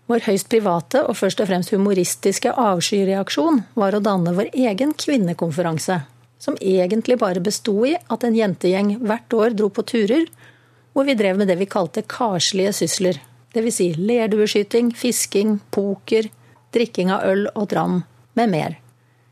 Vår 0.10 0.24
høyst 0.26 0.48
private 0.52 1.02
og 1.04 1.18
først 1.20 1.44
og 1.44 1.50
fremst 1.52 1.74
humoristiske 1.76 2.54
avskyreaksjon 2.56 3.60
var 3.80 3.96
å 3.96 4.02
danne 4.04 4.32
vår 4.38 4.54
egen 4.56 4.96
kvinnekonferanse, 4.96 6.00
som 6.40 6.56
egentlig 6.60 7.20
bare 7.20 7.44
besto 7.44 7.76
i 7.86 7.98
at 8.00 8.24
en 8.24 8.40
jentegjeng 8.40 8.96
hvert 9.04 9.36
år 9.36 9.60
dro 9.60 9.68
på 9.76 9.86
turer 9.92 10.24
hvor 11.00 11.06
vi 11.06 11.14
drev 11.16 11.38
med 11.38 11.48
det 11.48 11.56
vi 11.56 11.66
kalte 11.66 12.02
karslige 12.02 12.74
sysler. 12.76 13.22
Dvs. 13.54 13.76
Si 13.76 13.94
lerdueskyting, 13.96 14.90
fisking, 14.92 15.60
poker, 15.72 16.26
drikking 16.76 17.14
av 17.16 17.24
øl 17.24 17.46
og 17.54 17.70
dram 17.72 18.02
med 18.36 18.52
mer. 18.52 18.76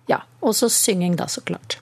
Ja, 0.08 0.22
og 0.40 0.56
så 0.56 0.70
synging, 0.72 1.18
da, 1.20 1.28
så 1.28 1.42
klart. 1.44 1.82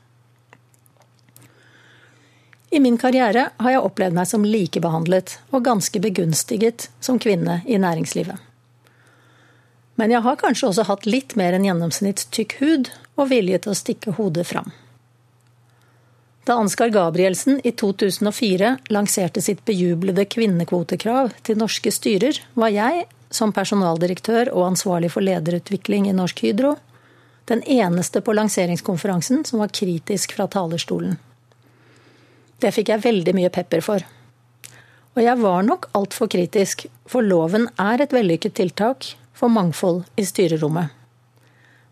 I 2.73 2.81
min 2.81 2.97
karriere 2.97 3.51
har 3.61 3.75
jeg 3.75 3.83
opplevd 3.85 4.17
meg 4.17 4.25
som 4.31 4.47
likebehandlet 4.49 5.35
og 5.51 5.67
ganske 5.69 6.01
begunstiget 6.01 6.87
som 6.97 7.21
kvinne 7.21 7.59
i 7.69 7.77
næringslivet. 7.77 8.41
Men 10.01 10.17
jeg 10.17 10.25
har 10.25 10.41
kanskje 10.41 10.71
også 10.71 10.87
hatt 10.89 11.05
litt 11.05 11.37
mer 11.37 11.53
enn 11.53 11.69
gjennomsnitts 11.69 12.25
tykk 12.33 12.57
hud 12.63 12.89
og 13.21 13.29
vilje 13.29 13.61
til 13.61 13.75
å 13.75 13.77
stikke 13.83 14.17
hodet 14.17 14.49
fram. 14.49 14.73
Da 16.45 16.53
Ansgar 16.53 16.89
Gabrielsen 16.89 17.61
i 17.63 17.71
2004 17.71 18.77
lanserte 18.93 19.41
sitt 19.41 19.65
bejublede 19.65 20.27
kvinnekvotekrav 20.29 21.31
til 21.41 21.57
norske 21.57 21.89
styrer, 21.89 22.37
var 22.53 22.69
jeg, 22.69 23.07
som 23.33 23.53
personaldirektør 23.53 24.51
og 24.53 24.67
ansvarlig 24.67 25.09
for 25.15 25.25
lederutvikling 25.25 26.05
i 26.05 26.13
Norsk 26.13 26.43
Hydro, 26.45 26.75
den 27.49 27.63
eneste 27.65 28.21
på 28.21 28.37
lanseringskonferansen 28.37 29.41
som 29.49 29.63
var 29.63 29.73
kritisk 29.73 30.37
fra 30.37 30.45
talerstolen. 30.45 31.17
Det 32.61 32.69
fikk 32.77 32.93
jeg 32.93 33.05
veldig 33.07 33.33
mye 33.41 33.53
pepper 33.53 33.81
for. 33.81 34.05
Og 35.17 35.25
jeg 35.25 35.41
var 35.41 35.65
nok 35.65 35.89
altfor 35.97 36.29
kritisk, 36.29 36.85
for 37.09 37.25
loven 37.25 37.71
er 37.81 38.05
et 38.05 38.13
vellykket 38.13 38.53
tiltak 38.61 39.15
for 39.33 39.49
mangfold 39.49 40.03
i 40.13 40.29
styrerommet. 40.29 40.93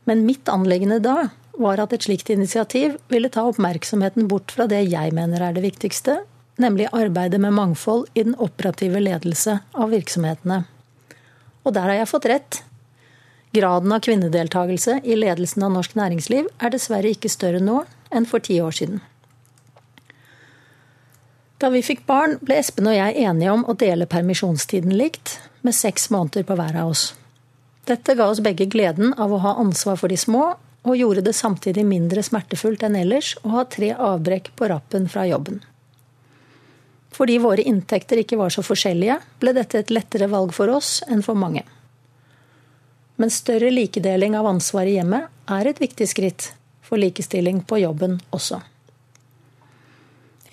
Men 0.06 0.28
mitt 0.28 0.46
anliggende 0.52 1.02
da 1.02 1.32
var 1.60 1.82
at 1.84 1.94
et 1.94 2.06
slikt 2.06 2.32
initiativ 2.34 2.98
ville 3.12 3.30
ta 3.30 3.46
oppmerksomheten 3.50 4.28
bort 4.28 4.54
fra 4.56 4.68
det 4.70 4.82
jeg 4.90 5.14
mener 5.14 5.44
er 5.44 5.56
det 5.56 5.66
viktigste, 5.66 6.24
nemlig 6.62 6.90
arbeidet 6.94 7.40
med 7.42 7.54
mangfold 7.54 8.08
i 8.14 8.26
den 8.26 8.36
operative 8.42 9.02
ledelse 9.02 9.60
av 9.74 9.94
virksomhetene. 9.94 10.64
Og 11.64 11.74
der 11.76 11.90
har 11.90 12.00
jeg 12.02 12.12
fått 12.12 12.30
rett. 12.30 12.60
Graden 13.54 13.94
av 13.94 14.02
kvinnedeltakelse 14.02 15.00
i 15.06 15.16
ledelsen 15.18 15.66
av 15.66 15.74
norsk 15.76 15.96
næringsliv 15.98 16.50
er 16.60 16.74
dessverre 16.74 17.14
ikke 17.14 17.32
større 17.32 17.62
nå 17.62 17.84
enn 18.14 18.26
for 18.30 18.44
ti 18.44 18.60
år 18.62 18.74
siden. 18.74 19.02
Da 21.62 21.70
vi 21.72 21.84
fikk 21.86 22.02
barn, 22.10 22.40
ble 22.44 22.58
Espen 22.60 22.90
og 22.92 22.98
jeg 22.98 23.24
enige 23.24 23.52
om 23.54 23.62
å 23.70 23.76
dele 23.80 24.10
permisjonstiden 24.10 24.92
likt, 25.00 25.38
med 25.64 25.72
seks 25.78 26.10
måneder 26.12 26.44
på 26.44 26.58
hver 26.60 26.76
av 26.82 26.90
oss. 26.92 27.14
Dette 27.88 28.18
ga 28.20 28.26
oss 28.28 28.42
begge 28.44 28.68
gleden 28.68 29.14
av 29.16 29.32
å 29.32 29.40
ha 29.46 29.54
ansvar 29.62 29.96
for 30.02 30.12
de 30.12 30.18
små, 30.20 30.58
og 30.84 30.98
gjorde 31.00 31.24
det 31.24 31.36
samtidig 31.36 31.86
mindre 31.88 32.24
smertefullt 32.24 32.84
enn 32.84 32.98
ellers 33.00 33.34
å 33.44 33.54
ha 33.56 33.63
tre 33.66 33.94
avbrekk 33.96 34.52
på 34.60 34.68
rappen 34.72 35.08
fra 35.12 35.25
jobben. 35.28 35.62
Fordi 37.13 37.38
våre 37.40 37.63
inntekter 37.70 38.20
ikke 38.24 38.40
var 38.40 38.52
så 38.52 38.63
forskjellige, 38.66 39.20
ble 39.40 39.54
dette 39.56 39.80
et 39.80 39.94
lettere 39.94 40.28
valg 40.32 40.54
for 40.56 40.72
oss 40.74 40.98
enn 41.08 41.22
for 41.24 41.38
mange. 41.40 41.63
Men 43.16 43.32
større 43.32 43.70
likedeling 43.72 44.36
av 44.36 44.50
ansvar 44.50 44.90
i 44.90 44.98
hjemmet 44.98 45.30
er 45.54 45.70
et 45.70 45.82
viktig 45.82 46.10
skritt 46.10 46.52
for 46.84 47.00
likestilling 47.00 47.62
på 47.70 47.80
jobben 47.84 48.18
også. 48.34 48.60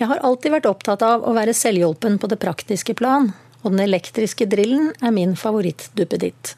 Jeg 0.01 0.09
har 0.09 0.23
alltid 0.25 0.55
vært 0.55 0.69
opptatt 0.69 1.03
av 1.05 1.25
å 1.29 1.35
være 1.37 1.57
selvhjulpen 1.57 2.21
på 2.21 2.29
det 2.31 2.39
praktiske 2.41 2.95
plan, 2.97 3.33
og 3.61 3.75
den 3.75 3.83
elektriske 3.85 4.47
drillen 4.49 4.93
er 5.05 5.13
min 5.13 5.35
favorittduppeditt. 5.37 6.55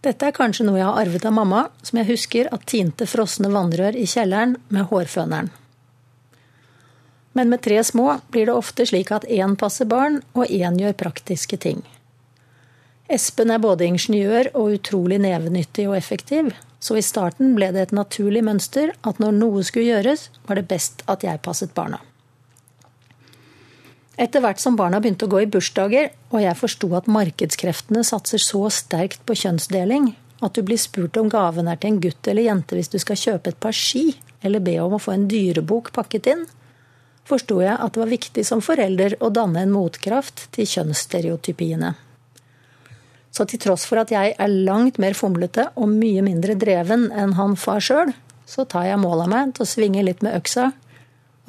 Dette 0.00 0.30
er 0.30 0.32
kanskje 0.32 0.64
noe 0.64 0.78
jeg 0.80 0.88
har 0.88 0.98
arvet 1.02 1.26
av 1.28 1.34
mamma, 1.36 1.66
som 1.84 1.98
jeg 2.00 2.08
husker 2.08 2.48
at 2.54 2.64
tinte 2.70 3.04
frosne 3.08 3.50
vannrør 3.52 3.98
i 4.00 4.06
kjelleren 4.08 4.56
med 4.72 4.88
hårføneren. 4.88 5.50
Men 7.36 7.52
med 7.52 7.62
tre 7.62 7.78
små 7.84 8.16
blir 8.32 8.48
det 8.48 8.56
ofte 8.56 8.86
slik 8.88 9.12
at 9.14 9.28
én 9.28 9.54
passer 9.60 9.86
barn, 9.86 10.18
og 10.34 10.48
én 10.48 10.80
gjør 10.80 10.96
praktiske 11.04 11.60
ting. 11.60 11.84
Espen 13.10 13.52
er 13.52 13.62
både 13.62 13.86
ingeniør 13.90 14.50
og 14.54 14.76
utrolig 14.78 15.20
nevenyttig 15.20 15.86
og 15.90 15.96
effektiv, 15.98 16.52
så 16.80 16.96
i 16.96 17.04
starten 17.04 17.52
ble 17.54 17.68
det 17.74 17.88
et 17.88 17.96
naturlig 17.96 18.42
mønster 18.46 18.94
at 19.06 19.20
når 19.20 19.36
noe 19.36 19.64
skulle 19.66 19.90
gjøres, 19.92 20.30
var 20.48 20.56
det 20.56 20.68
best 20.70 21.04
at 21.10 21.26
jeg 21.26 21.42
passet 21.44 21.74
barna. 21.76 22.00
Etter 24.20 24.42
hvert 24.44 24.60
som 24.60 24.76
barna 24.76 24.98
begynte 25.00 25.24
å 25.24 25.32
gå 25.32 25.38
i 25.40 25.48
bursdager, 25.48 26.10
og 26.28 26.42
jeg 26.42 26.58
forsto 26.60 26.90
at 26.98 27.08
markedskreftene 27.08 28.02
satser 28.04 28.42
så 28.44 28.66
sterkt 28.68 29.22
på 29.24 29.36
kjønnsdeling, 29.42 30.10
at 30.44 30.56
du 30.56 30.60
blir 30.64 30.80
spurt 30.80 31.16
om 31.20 31.30
gaven 31.32 31.68
er 31.68 31.78
til 31.80 31.94
en 31.94 32.00
gutt 32.04 32.28
eller 32.28 32.44
jente 32.44 32.76
hvis 32.76 32.92
du 32.92 32.98
skal 33.00 33.16
kjøpe 33.16 33.52
et 33.52 33.60
par 33.64 33.76
ski, 33.76 34.10
eller 34.44 34.60
be 34.64 34.76
om 34.82 34.96
å 34.96 35.00
få 35.00 35.14
en 35.14 35.24
dyrebok 35.28 35.88
pakket 35.96 36.28
inn, 36.34 36.44
forsto 37.28 37.62
jeg 37.62 37.76
at 37.76 37.94
det 37.94 38.02
var 38.02 38.12
viktig 38.12 38.44
som 38.44 38.60
forelder 38.64 39.16
å 39.24 39.32
danne 39.32 39.64
en 39.64 39.72
motkraft 39.72 40.48
til 40.52 40.68
kjønnsstereotypiene. 40.68 41.94
Så 43.30 43.46
til 43.48 43.60
tross 43.62 43.86
for 43.86 44.02
at 44.02 44.12
jeg 44.12 44.34
er 44.34 44.56
langt 44.68 44.98
mer 45.00 45.14
fomlete 45.16 45.68
og 45.78 45.92
mye 45.92 46.24
mindre 46.26 46.58
dreven 46.60 47.08
enn 47.14 47.36
han 47.38 47.56
far 47.56 47.80
sjøl, 47.84 48.12
så 48.44 48.66
tar 48.68 48.88
jeg 48.88 49.00
mål 49.00 49.24
av 49.24 49.32
meg 49.32 49.52
til 49.54 49.64
å 49.64 49.70
svinge 49.70 50.04
litt 50.04 50.24
med 50.26 50.36
øksa, 50.36 50.72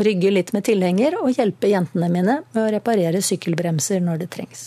rygge 0.05 0.31
litt 0.31 0.51
med 0.55 0.65
tilhenger 0.67 1.17
og 1.21 1.33
hjelpe 1.35 1.71
jentene 1.71 2.09
mine 2.11 2.37
med 2.43 2.61
å 2.61 2.69
reparere 2.73 3.21
sykkelbremser 3.25 4.01
når 4.03 4.23
det 4.23 4.31
trengs. 4.35 4.63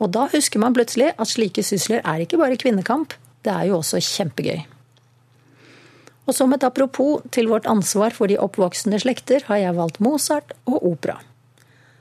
Og 0.00 0.12
da 0.14 0.26
husker 0.32 0.62
man 0.62 0.76
plutselig 0.76 1.12
at 1.12 1.28
slike 1.28 1.64
sysler 1.66 2.00
er 2.04 2.24
ikke 2.24 2.40
bare 2.40 2.58
kvinnekamp, 2.60 3.14
det 3.44 3.52
er 3.52 3.70
jo 3.70 3.80
også 3.80 4.00
kjempegøy. 4.04 4.62
Og 6.28 6.36
som 6.36 6.52
et 6.54 6.64
apropos 6.64 7.24
til 7.34 7.48
vårt 7.50 7.66
ansvar 7.66 8.14
for 8.14 8.30
de 8.30 8.38
oppvoksende 8.38 9.00
slekter, 9.02 9.42
har 9.48 9.60
jeg 9.60 9.76
valgt 9.76 10.00
Mozart 10.04 10.54
og 10.68 10.84
opera. 10.92 11.18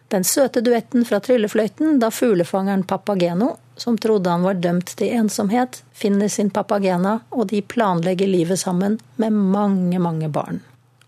Den 0.10 0.26
søte 0.26 0.62
duetten 0.66 1.06
fra 1.06 1.20
tryllefløyten 1.22 2.00
da 2.02 2.10
fuglefangeren 2.14 2.84
Papageno, 2.90 3.56
som 3.78 3.98
trodde 3.98 4.30
han 4.30 4.44
var 4.44 4.58
dømt 4.58 4.96
til 4.98 5.14
ensomhet, 5.14 5.84
finner 5.94 6.28
sin 6.28 6.50
papagena, 6.50 7.20
og 7.30 7.48
de 7.54 7.62
planlegger 7.62 8.28
livet 8.28 8.60
sammen 8.60 9.00
med 9.22 9.38
mange, 9.38 10.00
mange 10.02 10.30
barn. 10.34 10.62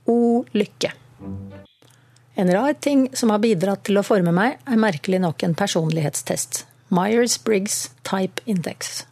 O 0.06 0.46
lykke! 0.54 1.01
En 2.36 2.52
rar 2.52 2.74
ting 2.74 3.10
som 3.14 3.30
har 3.30 3.42
bidratt 3.44 3.84
til 3.86 4.00
å 4.00 4.06
forme 4.06 4.34
meg, 4.34 4.58
er 4.66 4.80
merkelig 4.80 5.20
nok 5.22 5.44
en 5.46 5.56
personlighetstest. 5.58 6.66
Myers-Briggs 6.92 7.92
Type 8.08 8.44
Index. 8.46 9.06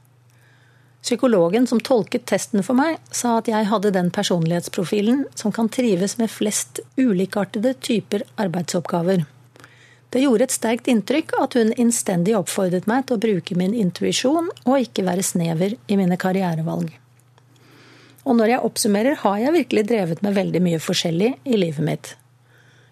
Psykologen 1.01 1.67
som 1.67 1.79
tolket 1.79 2.25
testen 2.27 2.63
for 2.65 2.75
meg, 2.75 2.97
sa 3.11 3.37
at 3.39 3.47
jeg 3.47 3.67
hadde 3.71 3.93
den 3.95 4.09
personlighetsprofilen 4.11 5.23
som 5.39 5.53
kan 5.55 5.69
trives 5.71 6.17
med 6.19 6.31
flest 6.31 6.81
ulikartede 6.99 7.73
typer 7.79 8.25
arbeidsoppgaver. 8.35 9.23
Det 10.09 10.23
gjorde 10.23 10.47
et 10.47 10.55
sterkt 10.55 10.89
inntrykk 10.91 11.35
at 11.39 11.55
hun 11.55 11.71
innstendig 11.77 12.33
oppfordret 12.37 12.87
meg 12.89 13.05
til 13.05 13.19
å 13.19 13.23
bruke 13.27 13.55
min 13.59 13.75
intuisjon 13.77 14.49
og 14.65 14.79
ikke 14.81 15.05
være 15.05 15.23
snever 15.23 15.77
i 15.87 15.99
mine 15.99 16.17
karrierevalg. 16.19 16.89
Og 18.29 18.37
når 18.37 18.51
jeg 18.53 18.65
oppsummerer, 18.67 19.15
har 19.23 19.37
jeg 19.41 19.55
virkelig 19.55 19.83
drevet 19.89 20.19
med 20.21 20.35
veldig 20.37 20.61
mye 20.61 20.79
forskjellig 20.83 21.31
i 21.49 21.57
livet 21.57 21.85
mitt. 21.85 22.11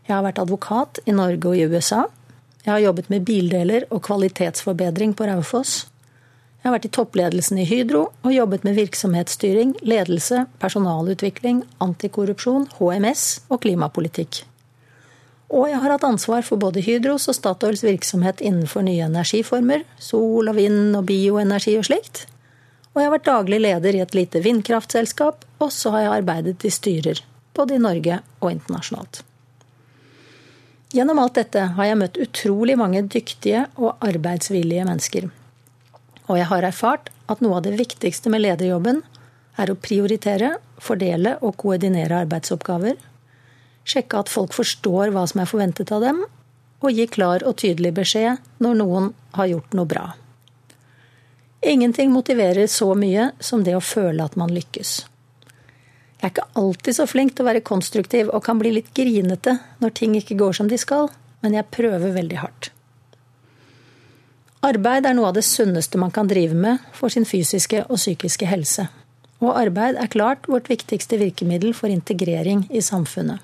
Jeg 0.07 0.15
har 0.15 0.23
vært 0.25 0.41
advokat 0.41 0.97
i 1.05 1.13
Norge 1.13 1.51
og 1.51 1.59
i 1.59 1.67
USA. 1.69 2.07
Jeg 2.63 2.71
har 2.73 2.81
jobbet 2.81 3.11
med 3.13 3.25
bildeler 3.27 3.85
og 3.93 4.01
kvalitetsforbedring 4.07 5.13
på 5.13 5.27
Raufoss. 5.29 5.85
Jeg 6.57 6.71
har 6.71 6.73
vært 6.73 6.87
i 6.89 6.93
toppledelsen 6.97 7.59
i 7.61 7.67
Hydro 7.69 8.07
og 8.25 8.33
jobbet 8.33 8.65
med 8.65 8.79
virksomhetsstyring, 8.79 9.75
ledelse, 9.85 10.47
personalutvikling, 10.59 11.61
antikorrupsjon, 11.85 12.65
HMS 12.79 13.27
og 13.51 13.61
klimapolitikk. 13.63 14.41
Og 15.53 15.69
jeg 15.69 15.79
har 15.79 15.93
hatt 15.93 16.07
ansvar 16.07 16.41
for 16.43 16.59
både 16.59 16.81
Hydros 16.83 17.29
og 17.31 17.37
Statoils 17.37 17.85
virksomhet 17.85 18.41
innenfor 18.43 18.83
nye 18.83 19.05
energiformer, 19.05 19.85
sol 20.01 20.49
og 20.49 20.57
vind 20.57 20.97
og 20.97 21.05
bioenergi 21.07 21.77
og 21.79 21.87
slikt. 21.87 22.25
Og 22.97 23.03
jeg 23.03 23.11
har 23.11 23.13
vært 23.13 23.27
daglig 23.29 23.57
leder 23.61 23.93
i 23.93 23.99
et 24.01 24.15
lite 24.17 24.39
vindkraftselskap, 24.41 25.43
og 25.61 25.69
så 25.69 25.91
har 25.93 26.01
jeg 26.01 26.13
arbeidet 26.15 26.63
i 26.65 26.71
styrer, 26.73 27.19
både 27.53 27.75
i 27.77 27.83
Norge 27.83 28.17
og 28.41 28.47
internasjonalt. 28.55 29.19
Gjennom 30.97 31.21
alt 31.21 31.37
dette 31.37 31.67
har 31.77 31.85
jeg 31.91 31.99
møtt 32.01 32.17
utrolig 32.25 32.73
mange 32.81 33.03
dyktige 33.05 33.67
og 33.77 34.01
arbeidsvillige 34.01 34.89
mennesker. 34.89 35.29
Og 36.25 36.41
jeg 36.41 36.49
har 36.49 36.65
erfart 36.65 37.13
at 37.29 37.45
noe 37.45 37.59
av 37.59 37.67
det 37.69 37.77
viktigste 37.77 38.33
med 38.33 38.47
lederjobben 38.47 39.03
er 39.61 39.69
å 39.69 39.77
prioritere, 39.77 40.55
fordele 40.81 41.37
og 41.45 41.53
koordinere 41.61 42.23
arbeidsoppgaver, 42.25 42.97
sjekke 43.85 44.25
at 44.25 44.33
folk 44.33 44.57
forstår 44.57 45.13
hva 45.13 45.29
som 45.29 45.45
er 45.45 45.53
forventet 45.53 45.93
av 45.93 46.01
dem, 46.01 46.25
og 46.81 46.89
gi 46.97 47.05
klar 47.13 47.45
og 47.45 47.61
tydelig 47.61 47.93
beskjed 48.01 48.41
når 48.57 48.81
noen 48.81 49.13
har 49.37 49.53
gjort 49.53 49.77
noe 49.77 49.93
bra. 49.93 50.15
Ingenting 51.61 52.11
motiverer 52.11 52.67
så 52.67 52.93
mye 52.95 53.31
som 53.39 53.63
det 53.63 53.75
å 53.75 53.81
føle 53.81 54.23
at 54.23 54.35
man 54.37 54.53
lykkes. 54.53 55.05
Jeg 56.17 56.25
er 56.25 56.33
ikke 56.33 56.49
alltid 56.57 56.97
så 56.97 57.05
flink 57.09 57.35
til 57.35 57.45
å 57.45 57.49
være 57.49 57.65
konstruktiv 57.65 58.29
og 58.33 58.43
kan 58.45 58.57
bli 58.61 58.71
litt 58.75 58.93
grinete 58.97 59.57
når 59.81 59.95
ting 59.97 60.15
ikke 60.17 60.37
går 60.37 60.57
som 60.57 60.69
de 60.69 60.77
skal, 60.81 61.09
men 61.41 61.57
jeg 61.57 61.69
prøver 61.73 62.13
veldig 62.13 62.39
hardt. 62.41 62.71
Arbeid 64.65 65.05
er 65.05 65.13
noe 65.13 65.29
av 65.29 65.35
det 65.37 65.45
sunneste 65.45 65.99
man 66.01 66.13
kan 66.13 66.29
drive 66.29 66.57
med 66.57 66.81
for 66.97 67.13
sin 67.13 67.25
fysiske 67.29 67.83
og 67.85 67.99
psykiske 67.99 68.49
helse. 68.49 68.87
Og 69.37 69.53
arbeid 69.53 69.99
er 70.01 70.09
klart 70.09 70.49
vårt 70.49 70.69
viktigste 70.69 71.19
virkemiddel 71.21 71.75
for 71.77 71.93
integrering 71.93 72.65
i 72.73 72.81
samfunnet. 72.81 73.37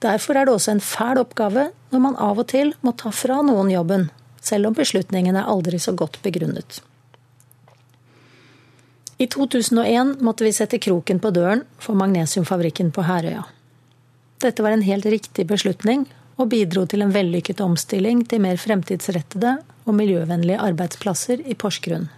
Derfor 0.00 0.38
er 0.40 0.48
det 0.48 0.54
også 0.56 0.72
en 0.72 0.80
fæl 0.80 1.20
oppgave 1.20 1.66
når 1.92 2.00
man 2.00 2.16
av 2.16 2.40
og 2.40 2.48
til 2.48 2.72
må 2.80 2.94
ta 2.96 3.12
fra 3.12 3.42
noen 3.44 3.68
jobben, 3.68 4.08
selv 4.40 4.70
om 4.70 4.76
beslutningen 4.76 5.36
er 5.36 5.48
aldri 5.48 5.78
så 5.78 5.92
godt 5.92 6.20
begrunnet. 6.24 6.80
I 9.20 9.26
2001 9.28 10.20
måtte 10.24 10.46
vi 10.46 10.52
sette 10.56 10.80
kroken 10.80 11.18
på 11.20 11.32
døren 11.36 11.66
for 11.78 11.98
magnesiumfabrikken 12.00 12.88
på 12.96 13.04
Herøya. 13.04 13.44
Dette 14.40 14.64
var 14.64 14.72
en 14.72 14.86
helt 14.86 15.04
riktig 15.12 15.44
beslutning, 15.50 16.06
og 16.40 16.48
bidro 16.54 16.86
til 16.88 17.04
en 17.04 17.12
vellykket 17.12 17.60
omstilling 17.60 18.22
til 18.28 18.40
mer 18.40 18.56
fremtidsrettede 18.56 19.58
og 19.84 19.96
miljøvennlige 19.98 20.62
arbeidsplasser 20.70 21.42
i 21.44 21.56
Porsgrunn. 21.58 22.08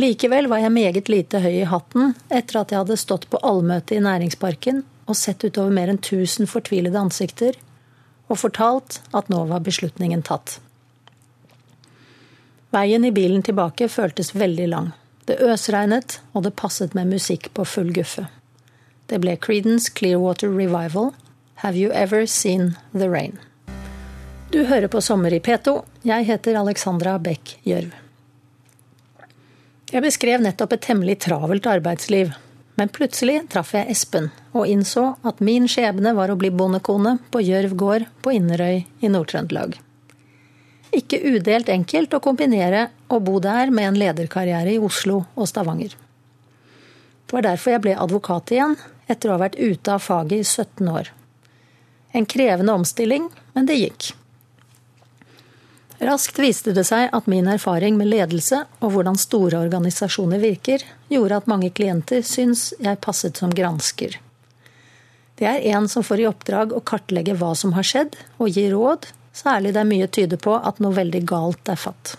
Likevel 0.00 0.48
var 0.48 0.62
jeg 0.62 0.72
meget 0.72 1.10
lite 1.12 1.42
høy 1.44 1.58
i 1.58 1.68
hatten 1.68 2.14
etter 2.32 2.62
at 2.62 2.72
jeg 2.72 2.80
hadde 2.80 2.96
stått 2.96 3.26
på 3.28 3.40
allmøte 3.44 3.98
i 3.98 4.00
næringsparken 4.00 4.80
og 5.04 5.18
sett 5.18 5.44
utover 5.44 5.74
mer 5.74 5.92
enn 5.92 6.00
1000 6.00 6.48
fortvilede 6.48 6.96
ansikter, 6.96 7.58
og 8.32 8.40
fortalt 8.40 9.00
at 9.12 9.28
nå 9.32 9.44
var 9.50 9.64
beslutningen 9.66 10.24
tatt. 10.24 10.56
Veien 12.72 13.04
i 13.04 13.12
bilen 13.12 13.44
tilbake 13.44 13.90
føltes 13.92 14.32
veldig 14.34 14.68
lang. 14.72 14.92
Det 15.28 15.36
øsregnet, 15.44 16.20
og 16.32 16.46
det 16.46 16.56
passet 16.56 16.96
med 16.96 17.12
musikk 17.12 17.50
på 17.54 17.66
full 17.68 17.92
guffe. 17.94 18.26
Det 19.12 19.20
ble 19.20 19.36
Creedence 19.36 19.92
Clearwater 19.92 20.48
Revival 20.48 21.12
Have 21.62 21.76
You 21.76 21.92
Ever 21.92 22.24
Seen 22.26 22.72
The 22.96 23.10
Rain? 23.12 23.36
Du 24.52 24.64
hører 24.64 24.88
på 24.88 25.00
Sommer 25.00 25.32
i 25.32 25.40
P2. 25.40 25.82
Jeg 26.02 26.24
heter 26.28 26.56
Alexandra 26.60 27.18
Beck 27.18 27.58
Gjørv. 27.64 27.92
Jeg 29.92 30.04
beskrev 30.04 30.40
nettopp 30.40 30.72
et 30.72 30.84
temmelig 30.88 31.18
travelt 31.26 31.68
arbeidsliv. 31.68 32.32
Men 32.80 32.88
plutselig 32.88 33.42
traff 33.52 33.74
jeg 33.76 33.90
Espen, 33.92 34.30
og 34.56 34.68
innså 34.70 35.12
at 35.28 35.42
min 35.44 35.68
skjebne 35.68 36.14
var 36.16 36.32
å 36.32 36.38
bli 36.40 36.50
bondekone 36.54 37.18
på 37.32 37.42
Gjørv 37.44 37.74
gård 37.78 38.06
på 38.24 38.32
Inderøy 38.38 38.78
i 39.04 39.10
Nord-Trøndelag. 39.12 39.76
Ikke 40.92 41.20
udelt 41.24 41.70
enkelt 41.72 42.14
å 42.16 42.20
kombinere 42.20 42.86
å 43.08 43.20
bo 43.24 43.38
der 43.40 43.72
med 43.72 43.90
en 43.90 44.00
lederkarriere 44.00 44.74
i 44.74 44.80
Oslo 44.80 45.22
og 45.34 45.48
Stavanger. 45.48 45.94
Det 47.26 47.36
var 47.36 47.46
derfor 47.46 47.72
jeg 47.72 47.84
ble 47.84 47.96
advokat 47.96 48.52
igjen, 48.52 48.76
etter 49.08 49.30
å 49.30 49.36
ha 49.36 49.44
vært 49.44 49.60
ute 49.60 49.92
av 49.94 50.04
faget 50.04 50.40
i 50.40 50.44
17 50.44 50.88
år. 50.92 51.12
En 52.12 52.28
krevende 52.28 52.74
omstilling, 52.76 53.30
men 53.56 53.68
det 53.68 53.78
gikk. 53.80 54.12
Raskt 56.02 56.38
viste 56.42 56.72
det 56.74 56.82
seg 56.88 57.12
at 57.14 57.28
min 57.30 57.46
erfaring 57.46 57.94
med 57.94 58.08
ledelse 58.10 58.64
og 58.82 58.94
hvordan 58.94 59.18
store 59.20 59.60
organisasjoner 59.62 60.42
virker, 60.42 60.82
gjorde 61.12 61.38
at 61.38 61.46
mange 61.50 61.70
klienter 61.70 62.24
syns 62.26 62.72
jeg 62.82 62.98
passet 63.04 63.38
som 63.38 63.54
gransker. 63.54 64.16
Det 65.38 65.46
er 65.46 65.62
en 65.76 65.86
som 65.88 66.02
får 66.02 66.24
i 66.24 66.26
oppdrag 66.26 66.74
å 66.74 66.82
kartlegge 66.82 67.36
hva 67.38 67.52
som 67.58 67.76
har 67.78 67.86
skjedd, 67.86 68.18
og 68.42 68.50
gi 68.50 68.66
råd, 68.72 69.06
særlig 69.32 69.76
der 69.78 69.86
mye 69.86 70.10
tyder 70.10 70.42
på 70.42 70.58
at 70.58 70.82
noe 70.82 70.94
veldig 70.98 71.22
galt 71.30 71.70
er 71.70 71.78
fatt. 71.78 72.16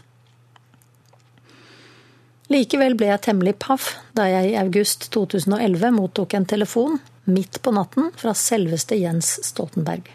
Likevel 2.52 2.96
ble 2.96 3.12
jeg 3.12 3.26
temmelig 3.28 3.58
paff 3.64 3.94
da 4.16 4.30
jeg 4.32 4.54
i 4.54 4.58
august 4.64 5.10
2011 5.12 5.92
mottok 5.96 6.36
en 6.40 6.48
telefon 6.48 7.00
midt 7.28 7.60
på 7.64 7.76
natten 7.76 8.12
fra 8.16 8.32
selveste 8.36 8.96
Jens 9.00 9.40
Stoltenberg. 9.44 10.08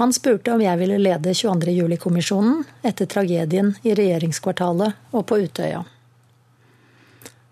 Han 0.00 0.14
spurte 0.16 0.54
om 0.54 0.62
jeg 0.64 0.78
ville 0.80 0.96
lede 0.96 1.34
22. 1.36 1.74
juli-kommisjonen 1.76 2.62
etter 2.88 3.04
tragedien 3.04 3.74
i 3.84 3.92
regjeringskvartalet 3.92 4.94
og 5.12 5.26
på 5.28 5.36
Utøya. 5.42 5.82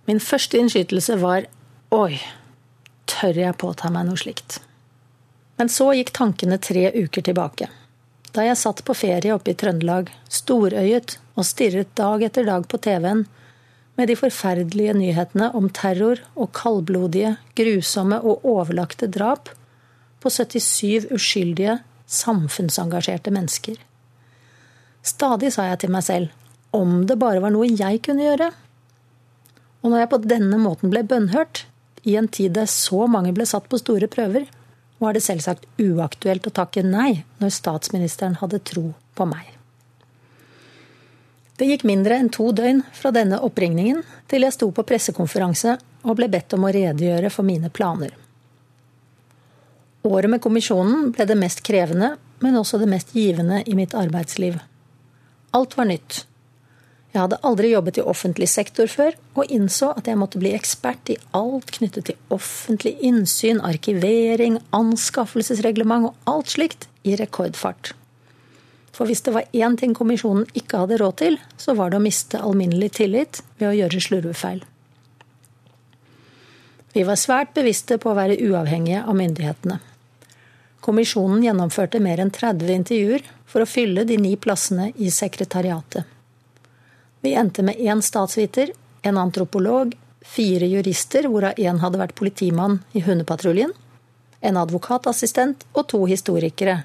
Min 0.08 0.20
første 0.24 0.56
innskytelse 0.56 1.18
var 1.20 1.44
oi, 1.92 2.16
tør 3.04 3.36
jeg 3.36 3.58
påta 3.60 3.90
meg 3.92 4.06
noe 4.08 4.16
slikt? 4.16 4.62
Men 5.60 5.68
så 5.68 5.90
gikk 5.92 6.14
tankene 6.16 6.56
tre 6.64 6.86
uker 6.94 7.26
tilbake. 7.26 7.68
Da 8.32 8.46
jeg 8.46 8.56
satt 8.62 8.80
på 8.88 8.96
ferie 8.96 9.34
oppe 9.36 9.52
i 9.52 9.58
Trøndelag, 9.60 10.08
storøyet 10.32 11.18
og 11.34 11.44
stirret 11.44 11.92
dag 12.00 12.24
etter 12.30 12.48
dag 12.48 12.64
på 12.64 12.80
TV-en 12.80 13.26
med 14.00 14.08
de 14.08 14.16
forferdelige 14.16 14.96
nyhetene 14.96 15.50
om 15.52 15.68
terror 15.68 16.24
og 16.32 16.54
kaldblodige, 16.56 17.36
grusomme 17.60 18.22
og 18.24 18.48
overlagte 18.56 19.12
drap 19.12 19.52
på 20.24 20.32
77 20.32 21.12
uskyldige 21.12 21.76
samfunnsengasjerte 22.08 23.32
mennesker. 23.34 23.76
Stadig 25.04 25.52
sa 25.54 25.68
jeg 25.68 25.84
til 25.84 25.92
meg 25.94 26.04
selv 26.06 26.76
om 26.76 27.04
det 27.08 27.18
bare 27.20 27.40
var 27.44 27.52
noe 27.54 27.68
jeg 27.70 28.02
kunne 28.04 28.26
gjøre. 28.26 28.50
Og 29.82 29.92
når 29.92 30.02
jeg 30.02 30.10
på 30.12 30.22
denne 30.24 30.60
måten 30.60 30.92
ble 30.92 31.04
bønnhørt, 31.06 31.64
i 32.08 32.16
en 32.16 32.28
tid 32.28 32.54
der 32.56 32.68
så 32.70 33.06
mange 33.10 33.34
ble 33.36 33.46
satt 33.48 33.68
på 33.68 33.80
store 33.80 34.08
prøver, 34.10 34.46
var 34.98 35.14
det 35.14 35.22
selvsagt 35.22 35.68
uaktuelt 35.78 36.48
å 36.48 36.54
takke 36.54 36.82
nei 36.82 37.22
når 37.38 37.54
statsministeren 37.54 38.38
hadde 38.40 38.62
tro 38.66 38.90
på 39.14 39.26
meg. 39.28 39.46
Det 41.58 41.66
gikk 41.66 41.84
mindre 41.90 42.18
enn 42.18 42.30
to 42.30 42.50
døgn 42.54 42.84
fra 42.94 43.10
denne 43.14 43.40
oppringningen 43.42 44.04
til 44.30 44.46
jeg 44.46 44.54
sto 44.54 44.70
på 44.74 44.84
pressekonferanse 44.86 45.74
og 46.06 46.18
ble 46.18 46.28
bedt 46.30 46.54
om 46.54 46.66
å 46.66 46.72
redegjøre 46.74 47.30
for 47.34 47.46
mine 47.46 47.70
planer. 47.74 48.12
Året 50.08 50.30
med 50.32 50.40
kommisjonen 50.40 51.10
ble 51.12 51.26
det 51.28 51.36
mest 51.36 51.60
krevende, 51.66 52.14
men 52.40 52.56
også 52.56 52.78
det 52.80 52.88
mest 52.88 53.12
givende 53.12 53.60
i 53.68 53.74
mitt 53.76 53.92
arbeidsliv. 53.98 54.56
Alt 55.52 55.76
var 55.76 55.88
nytt. 55.90 56.22
Jeg 57.12 57.22
hadde 57.22 57.38
aldri 57.48 57.72
jobbet 57.72 57.98
i 58.00 58.04
offentlig 58.04 58.48
sektor 58.52 58.88
før, 58.88 59.16
og 59.36 59.52
innså 59.52 59.90
at 59.96 60.08
jeg 60.08 60.20
måtte 60.20 60.40
bli 60.40 60.52
ekspert 60.56 61.12
i 61.12 61.16
alt 61.36 61.72
knyttet 61.76 62.08
til 62.08 62.18
offentlig 62.32 62.94
innsyn, 63.04 63.60
arkivering, 63.64 64.58
anskaffelsesreglement 64.76 66.10
og 66.10 66.32
alt 66.32 66.52
slikt 66.56 66.88
i 67.08 67.16
rekordfart. 67.20 67.92
For 68.96 69.08
hvis 69.08 69.24
det 69.26 69.34
var 69.34 69.48
én 69.56 69.76
ting 69.80 69.92
kommisjonen 69.96 70.48
ikke 70.58 70.84
hadde 70.84 71.00
råd 71.00 71.18
til, 71.20 71.38
så 71.60 71.76
var 71.78 71.92
det 71.92 72.00
å 72.00 72.04
miste 72.04 72.40
alminnelig 72.40 72.94
tillit 73.00 73.42
ved 73.58 73.70
å 73.70 73.76
gjøre 73.76 74.04
slurvefeil. 74.04 74.64
Vi 76.96 77.04
var 77.06 77.20
svært 77.20 77.52
bevisste 77.56 78.00
på 78.00 78.10
å 78.10 78.16
være 78.18 78.40
uavhengige 78.48 79.04
av 79.04 79.16
myndighetene. 79.16 79.78
Kommisjonen 80.80 81.42
gjennomførte 81.42 82.00
mer 82.00 82.20
enn 82.22 82.30
30 82.34 82.70
intervjuer 82.74 83.24
for 83.48 83.64
å 83.64 83.68
fylle 83.68 84.04
de 84.06 84.18
ni 84.20 84.36
plassene 84.36 84.92
i 84.96 85.10
sekretariatet. 85.10 86.04
Vi 87.20 87.34
endte 87.34 87.64
med 87.66 87.80
én 87.82 88.02
statsviter, 88.02 88.70
en 89.02 89.18
antropolog, 89.18 89.94
fire 90.22 90.66
jurister, 90.70 91.26
hvorav 91.26 91.58
én 91.58 91.80
hadde 91.82 91.98
vært 91.98 92.14
politimann 92.18 92.78
i 92.94 93.02
hundepatruljen, 93.02 93.72
en 94.40 94.60
advokatassistent 94.60 95.64
og 95.72 95.88
to 95.90 96.04
historikere. 96.06 96.84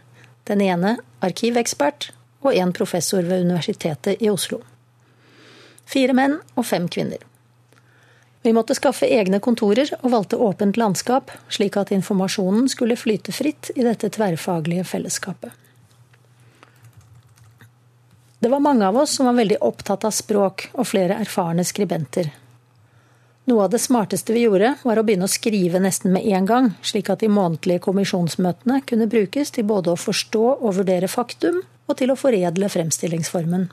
Den 0.50 0.62
ene 0.66 0.98
arkivekspert 1.24 2.10
og 2.44 2.56
en 2.56 2.74
professor 2.76 3.22
ved 3.22 3.46
Universitetet 3.46 4.22
i 4.24 4.32
Oslo. 4.32 4.60
Fire 5.86 6.16
menn 6.18 6.40
og 6.56 6.66
fem 6.66 6.90
kvinner. 6.90 7.22
Vi 8.44 8.54
måtte 8.54 8.76
skaffe 8.76 9.08
egne 9.08 9.40
kontorer 9.40 9.88
og 10.02 10.12
valgte 10.12 10.38
åpent 10.38 10.78
landskap, 10.78 11.32
slik 11.48 11.78
at 11.80 11.94
informasjonen 11.96 12.68
skulle 12.70 13.00
flyte 13.00 13.32
fritt 13.32 13.72
i 13.76 13.86
dette 13.88 14.10
tverrfaglige 14.12 14.84
fellesskapet. 14.84 15.52
Det 18.44 18.52
var 18.52 18.60
mange 18.60 18.84
av 18.84 18.98
oss 19.00 19.16
som 19.16 19.30
var 19.30 19.38
veldig 19.40 19.62
opptatt 19.64 20.04
av 20.04 20.12
språk, 20.12 20.66
og 20.76 20.90
flere 20.90 21.16
erfarne 21.24 21.64
skribenter. 21.64 22.34
Noe 23.48 23.64
av 23.64 23.72
det 23.72 23.80
smarteste 23.80 24.36
vi 24.36 24.44
gjorde, 24.44 24.74
var 24.84 25.00
å 25.00 25.04
begynne 25.08 25.30
å 25.30 25.32
skrive 25.32 25.80
nesten 25.80 26.12
med 26.12 26.28
en 26.28 26.46
gang, 26.48 26.68
slik 26.84 27.08
at 27.12 27.24
de 27.24 27.32
månedlige 27.32 27.86
kommisjonsmøtene 27.88 28.82
kunne 28.88 29.08
brukes 29.08 29.56
til 29.56 29.68
både 29.68 29.94
å 29.94 30.00
forstå 30.00 30.44
og 30.58 30.76
vurdere 30.82 31.08
faktum, 31.08 31.62
og 31.88 32.00
til 32.00 32.12
å 32.12 32.20
foredle 32.20 32.68
fremstillingsformen. 32.72 33.70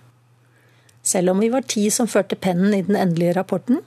Selv 1.03 1.35
om 1.35 1.43
vi 1.43 1.51
var 1.51 1.67
ti 1.67 1.89
som 1.91 2.11
førte 2.11 2.39
pennen 2.39 2.75
i 2.75 2.83
den 2.87 2.99
endelige 2.99 3.35
rapporten, 3.41 3.83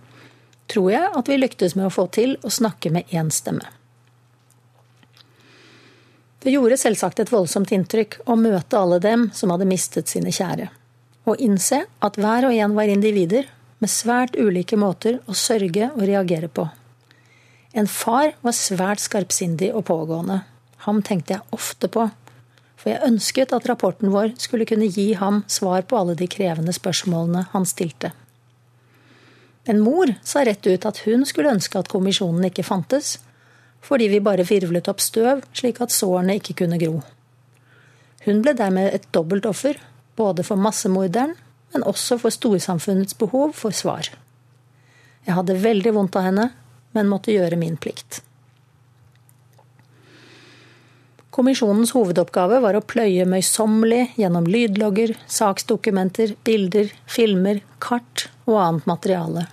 tror 0.74 0.92
jeg 0.92 1.14
at 1.14 1.30
vi 1.30 1.40
lyktes 1.40 1.78
med 1.78 1.88
å 1.88 1.94
få 1.94 2.08
til 2.14 2.36
å 2.42 2.52
snakke 2.52 2.92
med 2.94 3.10
én 3.14 3.30
stemme. 3.34 3.66
Det 6.44 6.52
gjorde 6.52 6.76
selvsagt 6.82 7.22
et 7.24 7.32
voldsomt 7.32 7.72
inntrykk 7.72 8.18
å 8.28 8.36
møte 8.36 8.80
alle 8.80 9.00
dem 9.00 9.30
som 9.36 9.54
hadde 9.54 9.68
mistet 9.70 10.12
sine 10.12 10.34
kjære, 10.34 10.68
og 11.30 11.40
innse 11.40 11.86
at 12.04 12.18
hver 12.20 12.50
og 12.50 12.58
en 12.58 12.74
var 12.76 12.92
individer 12.92 13.48
med 13.80 13.92
svært 13.92 14.36
ulike 14.36 14.80
måter 14.80 15.22
å 15.28 15.36
sørge 15.38 15.88
og 15.94 16.04
reagere 16.08 16.50
på. 16.52 16.68
En 17.74 17.88
far 17.90 18.34
var 18.44 18.56
svært 18.58 19.02
skarpsindig 19.02 19.72
og 19.74 19.88
pågående. 19.88 20.42
Ham 20.86 21.00
tenkte 21.06 21.38
jeg 21.38 21.56
ofte 21.56 21.88
på, 21.92 22.10
for 22.76 22.92
jeg 22.92 23.08
ønsket 23.08 23.56
at 23.56 23.70
rapporten 23.72 24.12
vår 24.12 24.36
skulle 24.42 24.68
kunne 24.68 24.92
gi 24.92 25.14
ham 25.16 25.42
svar 25.48 25.88
på 25.88 25.98
alle 25.98 26.18
de 26.20 26.28
krevende 26.28 26.76
spørsmålene 26.76 27.48
han 27.54 27.66
stilte. 27.66 28.12
En 29.66 29.80
mor 29.80 30.12
sa 30.24 30.44
rett 30.44 30.68
ut 30.68 30.86
at 30.86 31.04
hun 31.06 31.24
skulle 31.26 31.54
ønske 31.56 31.80
at 31.80 31.92
kommisjonen 31.92 32.50
ikke 32.50 32.66
fantes, 32.68 33.18
fordi 33.84 34.10
vi 34.12 34.24
bare 34.24 34.46
virvlet 34.48 34.90
opp 34.92 35.04
støv 35.04 35.44
slik 35.56 35.80
at 35.84 35.92
sårene 35.92 36.36
ikke 36.40 36.58
kunne 36.64 36.80
gro. 36.82 37.00
Hun 38.26 38.44
ble 38.44 38.54
dermed 38.56 38.92
et 38.96 39.08
dobbelt 39.16 39.48
offer, 39.48 39.80
både 40.16 40.44
for 40.48 40.60
massemorderen, 40.60 41.36
men 41.74 41.88
også 41.90 42.20
for 42.22 42.32
storsamfunnets 42.32 43.18
behov 43.20 43.56
for 43.58 43.76
svar. 43.76 44.12
Jeg 45.26 45.36
hadde 45.36 45.60
veldig 45.64 45.96
vondt 45.96 46.20
av 46.20 46.28
henne, 46.28 46.50
men 46.94 47.10
måtte 47.10 47.34
gjøre 47.34 47.60
min 47.60 47.80
plikt. 47.80 48.22
Kommisjonens 51.34 51.96
hovedoppgave 51.96 52.60
var 52.62 52.76
å 52.78 52.84
pløye 52.86 53.24
møysommelig 53.26 54.12
gjennom 54.22 54.46
lydlogger, 54.46 55.16
saksdokumenter, 55.26 56.36
bilder, 56.46 56.92
filmer, 57.10 57.64
kart 57.82 58.28
og 58.46 58.60
annet 58.62 58.86
materiale. 58.86 59.48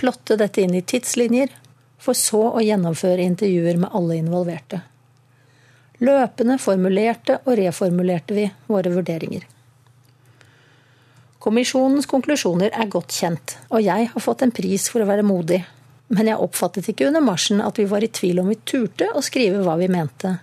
Plotte 0.00 0.38
dette 0.40 0.64
inn 0.64 0.78
i 0.78 0.80
tidslinjer, 0.80 1.52
for 2.00 2.16
så 2.16 2.40
å 2.54 2.64
gjennomføre 2.64 3.26
intervjuer 3.28 3.82
med 3.82 3.92
alle 3.92 4.16
involverte. 4.16 4.80
Løpende 6.00 6.56
formulerte 6.56 7.42
og 7.44 7.58
reformulerte 7.60 8.40
vi 8.40 8.48
våre 8.72 8.96
vurderinger. 8.96 9.44
Kommisjonens 11.40 12.08
konklusjoner 12.08 12.72
er 12.72 12.88
godt 12.88 13.12
kjent, 13.12 13.58
og 13.68 13.84
jeg 13.84 14.08
har 14.14 14.24
fått 14.24 14.48
en 14.48 14.56
pris 14.56 14.88
for 14.88 15.04
å 15.04 15.12
være 15.12 15.28
modig. 15.28 15.60
Men 16.16 16.32
jeg 16.32 16.40
oppfattet 16.40 16.88
ikke 16.88 17.12
under 17.12 17.20
marsjen 17.20 17.60
at 17.60 17.76
vi 17.76 17.84
var 17.92 18.04
i 18.04 18.08
tvil 18.08 18.40
om 18.40 18.48
vi 18.48 18.62
turte 18.64 19.12
å 19.12 19.20
skrive 19.24 19.60
hva 19.66 19.76
vi 19.76 19.92
mente. 19.92 20.38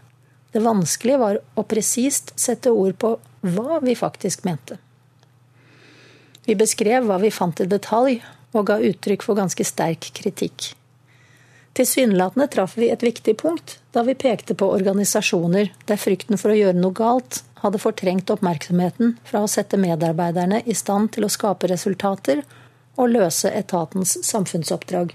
Det 0.52 0.64
vanskelige 0.64 1.22
var 1.22 1.40
å 1.56 1.64
presist 1.68 2.34
sette 2.40 2.72
ord 2.72 2.98
på 3.00 3.14
hva 3.48 3.80
vi 3.84 3.96
faktisk 3.96 4.46
mente. 4.48 4.78
Vi 6.48 6.56
beskrev 6.56 7.08
hva 7.08 7.20
vi 7.20 7.32
fant 7.32 7.60
i 7.60 7.68
detalj, 7.68 8.22
og 8.56 8.70
ga 8.70 8.78
uttrykk 8.80 9.26
for 9.26 9.38
ganske 9.38 9.66
sterk 9.68 10.08
kritikk. 10.16 10.72
Tilsynelatende 11.78 12.48
traff 12.50 12.78
vi 12.80 12.88
et 12.90 13.04
viktig 13.04 13.36
punkt 13.38 13.76
da 13.94 14.02
vi 14.08 14.16
pekte 14.18 14.56
på 14.58 14.70
organisasjoner 14.74 15.74
der 15.86 16.00
frykten 16.02 16.40
for 16.42 16.50
å 16.54 16.58
gjøre 16.58 16.80
noe 16.80 16.96
galt 16.96 17.44
hadde 17.62 17.82
fortrengt 17.82 18.32
oppmerksomheten 18.34 19.18
fra 19.28 19.44
å 19.44 19.52
sette 19.52 19.78
medarbeiderne 19.78 20.64
i 20.66 20.74
stand 20.74 21.12
til 21.14 21.28
å 21.28 21.30
skape 21.30 21.70
resultater 21.70 22.42
og 22.98 23.12
løse 23.14 23.52
etatens 23.54 24.16
samfunnsoppdrag. 24.26 25.14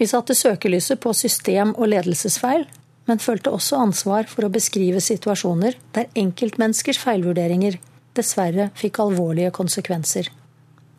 Vi 0.00 0.08
satte 0.08 0.34
søkelyset 0.34 0.98
på 1.04 1.12
system- 1.14 1.76
og 1.76 1.92
ledelsesfeil, 1.92 2.64
men 3.10 3.18
følte 3.18 3.50
også 3.50 3.80
ansvar 3.82 4.28
for 4.30 4.46
å 4.46 4.52
beskrive 4.54 5.02
situasjoner 5.02 5.74
der 5.96 6.06
enkeltmenneskers 6.18 7.00
feilvurderinger 7.02 7.80
dessverre 8.14 8.68
fikk 8.78 9.00
alvorlige 9.02 9.50
konsekvenser, 9.56 10.30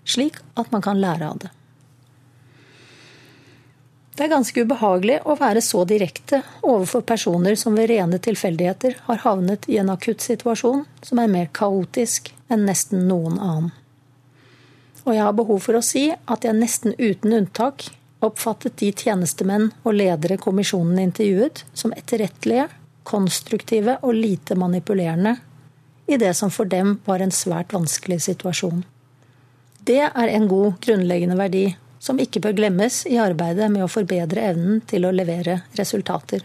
slik 0.03 0.41
at 0.59 0.71
man 0.75 0.83
kan 0.83 0.99
lære 0.99 1.31
av 1.31 1.41
det. 1.45 1.51
Det 4.11 4.25
er 4.25 4.33
ganske 4.33 4.63
ubehagelig 4.65 5.21
å 5.23 5.37
være 5.39 5.63
så 5.63 5.85
direkte 5.87 6.41
overfor 6.67 7.05
personer 7.07 7.55
som 7.57 7.77
ved 7.79 7.87
rene 7.93 8.19
tilfeldigheter 8.21 8.97
har 9.07 9.23
havnet 9.23 9.69
i 9.71 9.79
en 9.79 9.93
akutt 9.93 10.21
situasjon 10.21 10.83
som 11.07 11.21
er 11.23 11.31
mer 11.31 11.47
kaotisk 11.55 12.33
enn 12.51 12.67
nesten 12.67 13.07
noen 13.07 13.39
annen. 13.39 13.71
Og 15.07 15.15
jeg 15.15 15.23
har 15.23 15.33
behov 15.33 15.63
for 15.63 15.79
å 15.79 15.85
si 15.85 16.09
at 16.11 16.43
jeg 16.45 16.59
nesten 16.59 16.93
uten 16.99 17.33
unntak 17.39 17.87
oppfattet 18.25 18.77
de 18.81 18.91
tjenestemenn 18.93 19.71
og 19.83 19.95
ledere 19.97 20.37
kommisjonen 20.41 20.99
intervjuet, 21.01 21.63
som 21.73 21.93
etterrettelige, 21.97 22.67
konstruktive 23.03 23.97
og 24.05 24.13
lite 24.13 24.55
manipulerende 24.55 25.35
i 26.05 26.17
det 26.21 26.33
som 26.37 26.51
for 26.53 26.69
dem 26.69 26.99
var 27.05 27.19
en 27.23 27.33
svært 27.33 27.73
vanskelig 27.73 28.21
situasjon. 28.27 28.83
Det 29.81 30.03
er 30.05 30.27
en 30.29 30.47
god, 30.47 30.77
grunnleggende 30.83 31.37
verdi 31.39 31.65
som 32.01 32.19
ikke 32.21 32.41
bør 32.43 32.57
glemmes 32.57 33.03
i 33.09 33.17
arbeidet 33.21 33.69
med 33.73 33.85
å 33.85 33.91
forbedre 33.91 34.43
evnen 34.51 34.81
til 34.89 35.05
å 35.05 35.13
levere 35.13 35.61
resultater. 35.77 36.43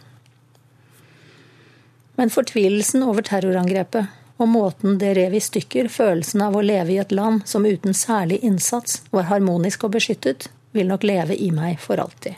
Men 2.17 2.33
fortvilelsen 2.33 3.05
over 3.05 3.25
terrorangrepet 3.25 4.13
og 4.37 4.51
måten 4.53 4.99
det 5.01 5.15
rev 5.17 5.37
i 5.37 5.41
stykker 5.41 5.89
følelsen 5.93 6.45
av 6.45 6.57
å 6.57 6.65
leve 6.65 6.93
i 6.93 7.01
et 7.01 7.13
land 7.13 7.45
som 7.49 7.65
uten 7.65 7.97
særlig 7.97 8.43
innsats 8.45 9.01
var 9.13 9.29
harmonisk 9.31 9.85
og 9.89 9.97
beskyttet, 9.97 10.49
vil 10.77 10.91
nok 10.91 11.07
leve 11.09 11.37
i 11.37 11.51
meg 11.55 11.81
for 11.83 12.01
alltid. 12.03 12.37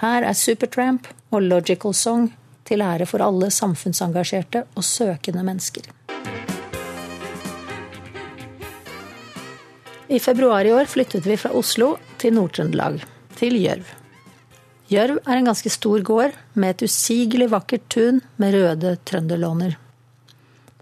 Her 0.00 0.24
er 0.24 0.36
Supertramp 0.36 1.08
og 1.30 1.44
Logical 1.44 1.94
Song 1.96 2.30
til 2.68 2.84
ære 2.84 3.08
for 3.08 3.24
alle 3.24 3.50
samfunnsengasjerte 3.52 4.64
og 4.78 4.86
søkende 4.86 5.44
mennesker. 5.44 5.88
I 10.10 10.18
februar 10.18 10.66
i 10.66 10.72
år 10.74 10.88
flyttet 10.90 11.26
vi 11.26 11.36
fra 11.38 11.52
Oslo 11.54 11.92
til 12.18 12.34
Nord-Trøndelag, 12.34 12.98
til 13.38 13.58
Gjørv. 13.60 13.92
Gjørv 14.90 15.20
er 15.22 15.36
en 15.36 15.46
ganske 15.46 15.70
stor 15.70 16.02
gård 16.02 16.34
med 16.58 16.74
et 16.74 16.88
usigelig 16.90 17.46
vakkert 17.52 17.86
tun 17.94 18.18
med 18.42 18.56
røde 18.56 18.96
trønderlåner. 19.06 19.76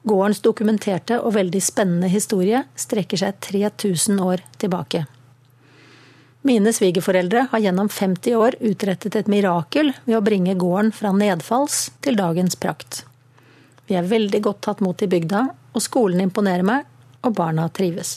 Gårdens 0.09 0.41
dokumenterte 0.41 1.19
og 1.21 1.35
veldig 1.37 1.61
spennende 1.61 2.09
historie 2.09 2.63
strekker 2.79 3.21
seg 3.21 3.37
3000 3.51 4.23
år 4.25 4.47
tilbake. 4.57 5.05
Mine 6.49 6.73
svigerforeldre 6.73 7.43
har 7.51 7.61
gjennom 7.61 7.89
50 7.93 8.35
år 8.35 8.55
utrettet 8.65 9.17
et 9.19 9.27
mirakel 9.29 9.91
ved 10.07 10.17
å 10.17 10.25
bringe 10.25 10.55
gården 10.57 10.95
fra 10.97 11.11
nedfalls 11.13 11.91
til 12.01 12.17
dagens 12.17 12.57
prakt. 12.57 13.03
Vi 13.85 13.99
er 13.99 14.09
veldig 14.09 14.41
godt 14.47 14.63
tatt 14.65 14.81
mot 14.81 15.05
i 15.05 15.11
bygda, 15.13 15.43
og 15.77 15.85
skolen 15.85 16.23
imponerer 16.25 16.65
meg, 16.65 16.89
og 17.21 17.37
barna 17.37 17.69
trives. 17.69 18.15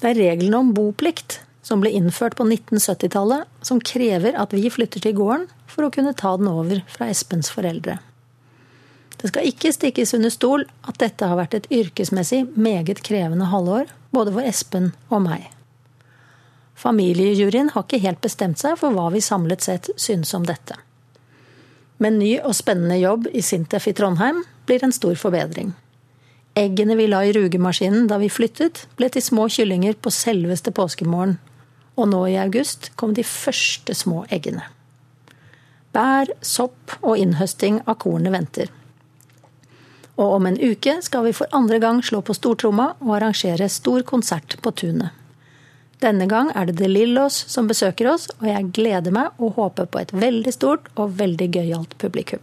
Det 0.00 0.10
er 0.10 0.18
reglene 0.18 0.64
om 0.64 0.74
boplikt 0.74 1.38
som 1.62 1.78
ble 1.84 1.94
innført 1.94 2.34
på 2.38 2.48
1970-tallet, 2.48 3.46
som 3.62 3.78
krever 3.78 4.34
at 4.34 4.54
vi 4.56 4.66
flytter 4.70 5.06
til 5.06 5.14
gården 5.20 5.46
for 5.70 5.86
å 5.86 5.94
kunne 5.94 6.16
ta 6.18 6.34
den 6.40 6.50
over 6.50 6.82
fra 6.90 7.06
Espens 7.12 7.54
foreldre. 7.54 8.00
Det 9.16 9.30
skal 9.30 9.46
ikke 9.46 9.70
stikkes 9.78 10.18
under 10.18 10.34
stol 10.34 10.66
at 10.82 10.98
dette 10.98 11.30
har 11.30 11.38
vært 11.38 11.54
et 11.54 11.70
yrkesmessig 11.70 12.48
meget 12.58 13.06
krevende 13.06 13.46
halvår, 13.54 13.94
både 14.10 14.34
for 14.34 14.54
Espen 14.54 14.90
og 15.06 15.22
meg. 15.30 15.52
Familiejuryen 16.76 17.70
har 17.72 17.86
ikke 17.86 18.02
helt 18.04 18.20
bestemt 18.20 18.60
seg 18.60 18.76
for 18.80 18.92
hva 18.92 19.08
vi 19.14 19.24
samlet 19.24 19.64
sett 19.64 19.88
synes 19.96 20.34
om 20.36 20.44
dette. 20.44 20.76
Men 21.96 22.18
ny 22.20 22.34
og 22.42 22.52
spennende 22.56 22.98
jobb 23.00 23.30
i 23.32 23.40
Sintef 23.40 23.88
i 23.88 23.94
Trondheim 23.96 24.42
blir 24.68 24.84
en 24.84 24.92
stor 24.92 25.16
forbedring. 25.16 25.72
Eggene 26.56 26.96
vi 26.96 27.08
la 27.08 27.22
i 27.24 27.32
rugemaskinen 27.36 28.06
da 28.08 28.20
vi 28.20 28.28
flyttet, 28.32 28.84
ble 28.96 29.08
til 29.12 29.24
små 29.24 29.48
kyllinger 29.52 29.96
på 30.00 30.12
selveste 30.12 30.72
påskemorgen. 30.76 31.38
Og 31.96 32.08
nå 32.12 32.22
i 32.28 32.38
august 32.40 32.90
kom 33.00 33.14
de 33.16 33.24
første 33.24 33.96
små 33.96 34.26
eggene. 34.32 34.64
Bær, 35.96 36.28
sopp 36.44 36.98
og 37.00 37.16
innhøsting 37.16 37.80
av 37.88 37.96
kornet 38.02 38.34
venter. 38.34 38.72
Og 40.16 40.38
om 40.38 40.48
en 40.48 40.56
uke 40.60 40.98
skal 41.04 41.24
vi 41.24 41.36
for 41.36 41.48
andre 41.56 41.80
gang 41.80 42.02
slå 42.04 42.22
på 42.24 42.36
stortromma 42.36 42.94
og 43.04 43.14
arrangere 43.16 43.68
stor 43.72 44.04
konsert 44.08 44.58
på 44.64 44.72
tunet. 44.76 45.12
Denne 46.02 46.26
gang 46.28 46.50
er 46.52 46.68
det 46.68 46.76
De 46.76 46.88
Lillos 46.90 47.38
som 47.48 47.68
besøker 47.70 48.10
oss, 48.10 48.28
og 48.40 48.48
jeg 48.50 48.72
gleder 48.76 49.14
meg 49.14 49.38
og 49.40 49.56
håper 49.56 49.88
på 49.88 50.02
et 50.02 50.12
veldig 50.12 50.52
stort 50.52 50.90
og 50.94 51.14
veldig 51.20 51.48
gøyalt 51.56 51.96
publikum. 52.02 52.42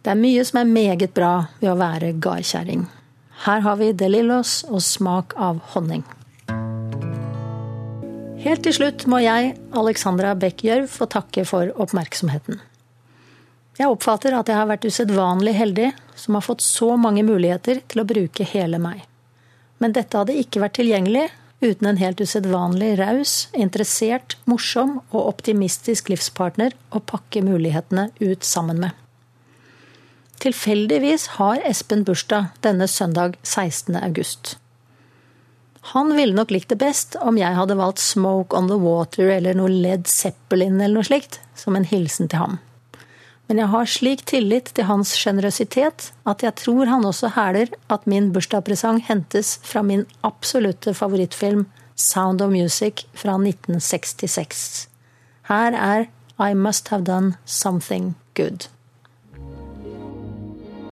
Det 0.00 0.14
er 0.14 0.20
mye 0.20 0.44
som 0.48 0.62
er 0.62 0.70
meget 0.70 1.12
bra 1.16 1.32
ved 1.60 1.72
å 1.72 1.80
være 1.80 2.14
gardkjerring. 2.24 2.86
Her 3.44 3.60
har 3.66 3.76
vi 3.78 3.92
De 3.92 4.08
Lillos 4.08 4.62
og 4.70 4.80
smak 4.82 5.34
av 5.36 5.60
honning. 5.74 6.06
Helt 8.38 8.62
til 8.64 8.74
slutt 8.74 9.04
må 9.10 9.18
jeg, 9.20 9.52
Alexandra 9.76 10.32
Bech 10.38 10.62
Gjørv, 10.64 10.86
få 10.88 11.08
takke 11.10 11.44
for 11.46 11.72
oppmerksomheten. 11.82 12.62
Jeg 13.78 13.90
oppfatter 13.92 14.34
at 14.34 14.48
jeg 14.48 14.58
har 14.58 14.70
vært 14.70 14.86
usedvanlig 14.88 15.52
heldig 15.58 15.90
som 16.18 16.38
har 16.38 16.46
fått 16.46 16.64
så 16.64 16.94
mange 16.98 17.22
muligheter 17.26 17.82
til 17.86 18.02
å 18.02 18.06
bruke 18.08 18.46
hele 18.46 18.80
meg. 18.82 19.04
Men 19.78 19.94
dette 19.94 20.18
hadde 20.18 20.38
ikke 20.38 20.62
vært 20.62 20.78
tilgjengelig 20.80 21.28
uten 21.60 21.88
en 21.90 21.98
helt 21.98 22.20
usedvanlig 22.20 22.92
raus, 23.00 23.48
interessert, 23.52 24.36
morsom 24.46 24.98
og 25.10 25.26
optimistisk 25.34 26.10
livspartner 26.12 26.76
å 26.94 27.02
pakke 27.02 27.42
mulighetene 27.42 28.08
ut 28.20 28.46
sammen 28.46 28.80
med. 28.84 28.94
Tilfeldigvis 30.38 31.26
har 31.40 31.58
Espen 31.66 32.04
bursdag 32.06 32.52
denne 32.62 32.86
søndag 32.86 33.34
16. 33.42 33.96
august. 33.98 34.54
Han 35.94 36.12
ville 36.14 36.36
nok 36.36 36.52
likt 36.54 36.70
det 36.70 36.78
best 36.78 37.16
om 37.18 37.38
jeg 37.40 37.56
hadde 37.56 37.78
valgt 37.78 38.02
Smoke 38.02 38.54
on 38.54 38.68
the 38.70 38.78
Water 38.78 39.30
eller 39.32 39.56
noe 39.58 39.72
Led 39.72 40.06
Zeppelin 40.10 40.78
eller 40.78 41.00
noe 41.00 41.08
slikt, 41.10 41.40
som 41.58 41.78
en 41.78 41.86
hilsen 41.88 42.30
til 42.30 42.42
ham. 42.44 42.58
Men 43.48 43.62
jeg 43.62 43.72
har 43.72 43.88
slik 43.88 44.26
tillit 44.28 44.70
til 44.76 44.84
hans 44.84 45.14
sjenerøsitet 45.16 46.10
at 46.28 46.44
jeg 46.44 46.54
tror 46.60 46.90
han 46.90 47.06
også 47.08 47.32
hæler 47.32 47.72
at 47.88 48.06
min 48.06 48.28
bursdagspresang 48.32 49.00
hentes 49.08 49.56
fra 49.64 49.82
min 49.82 50.04
absolutte 50.22 50.92
favorittfilm 50.94 51.64
Sound 51.98 52.44
of 52.44 52.52
Music 52.52 53.06
fra 53.14 53.34
1966. 53.40 54.88
Her 55.48 55.74
er 55.74 56.04
I 56.38 56.54
Must 56.54 56.88
Have 56.88 57.04
Done 57.04 57.34
Something 57.44 58.14
Good. 58.36 58.68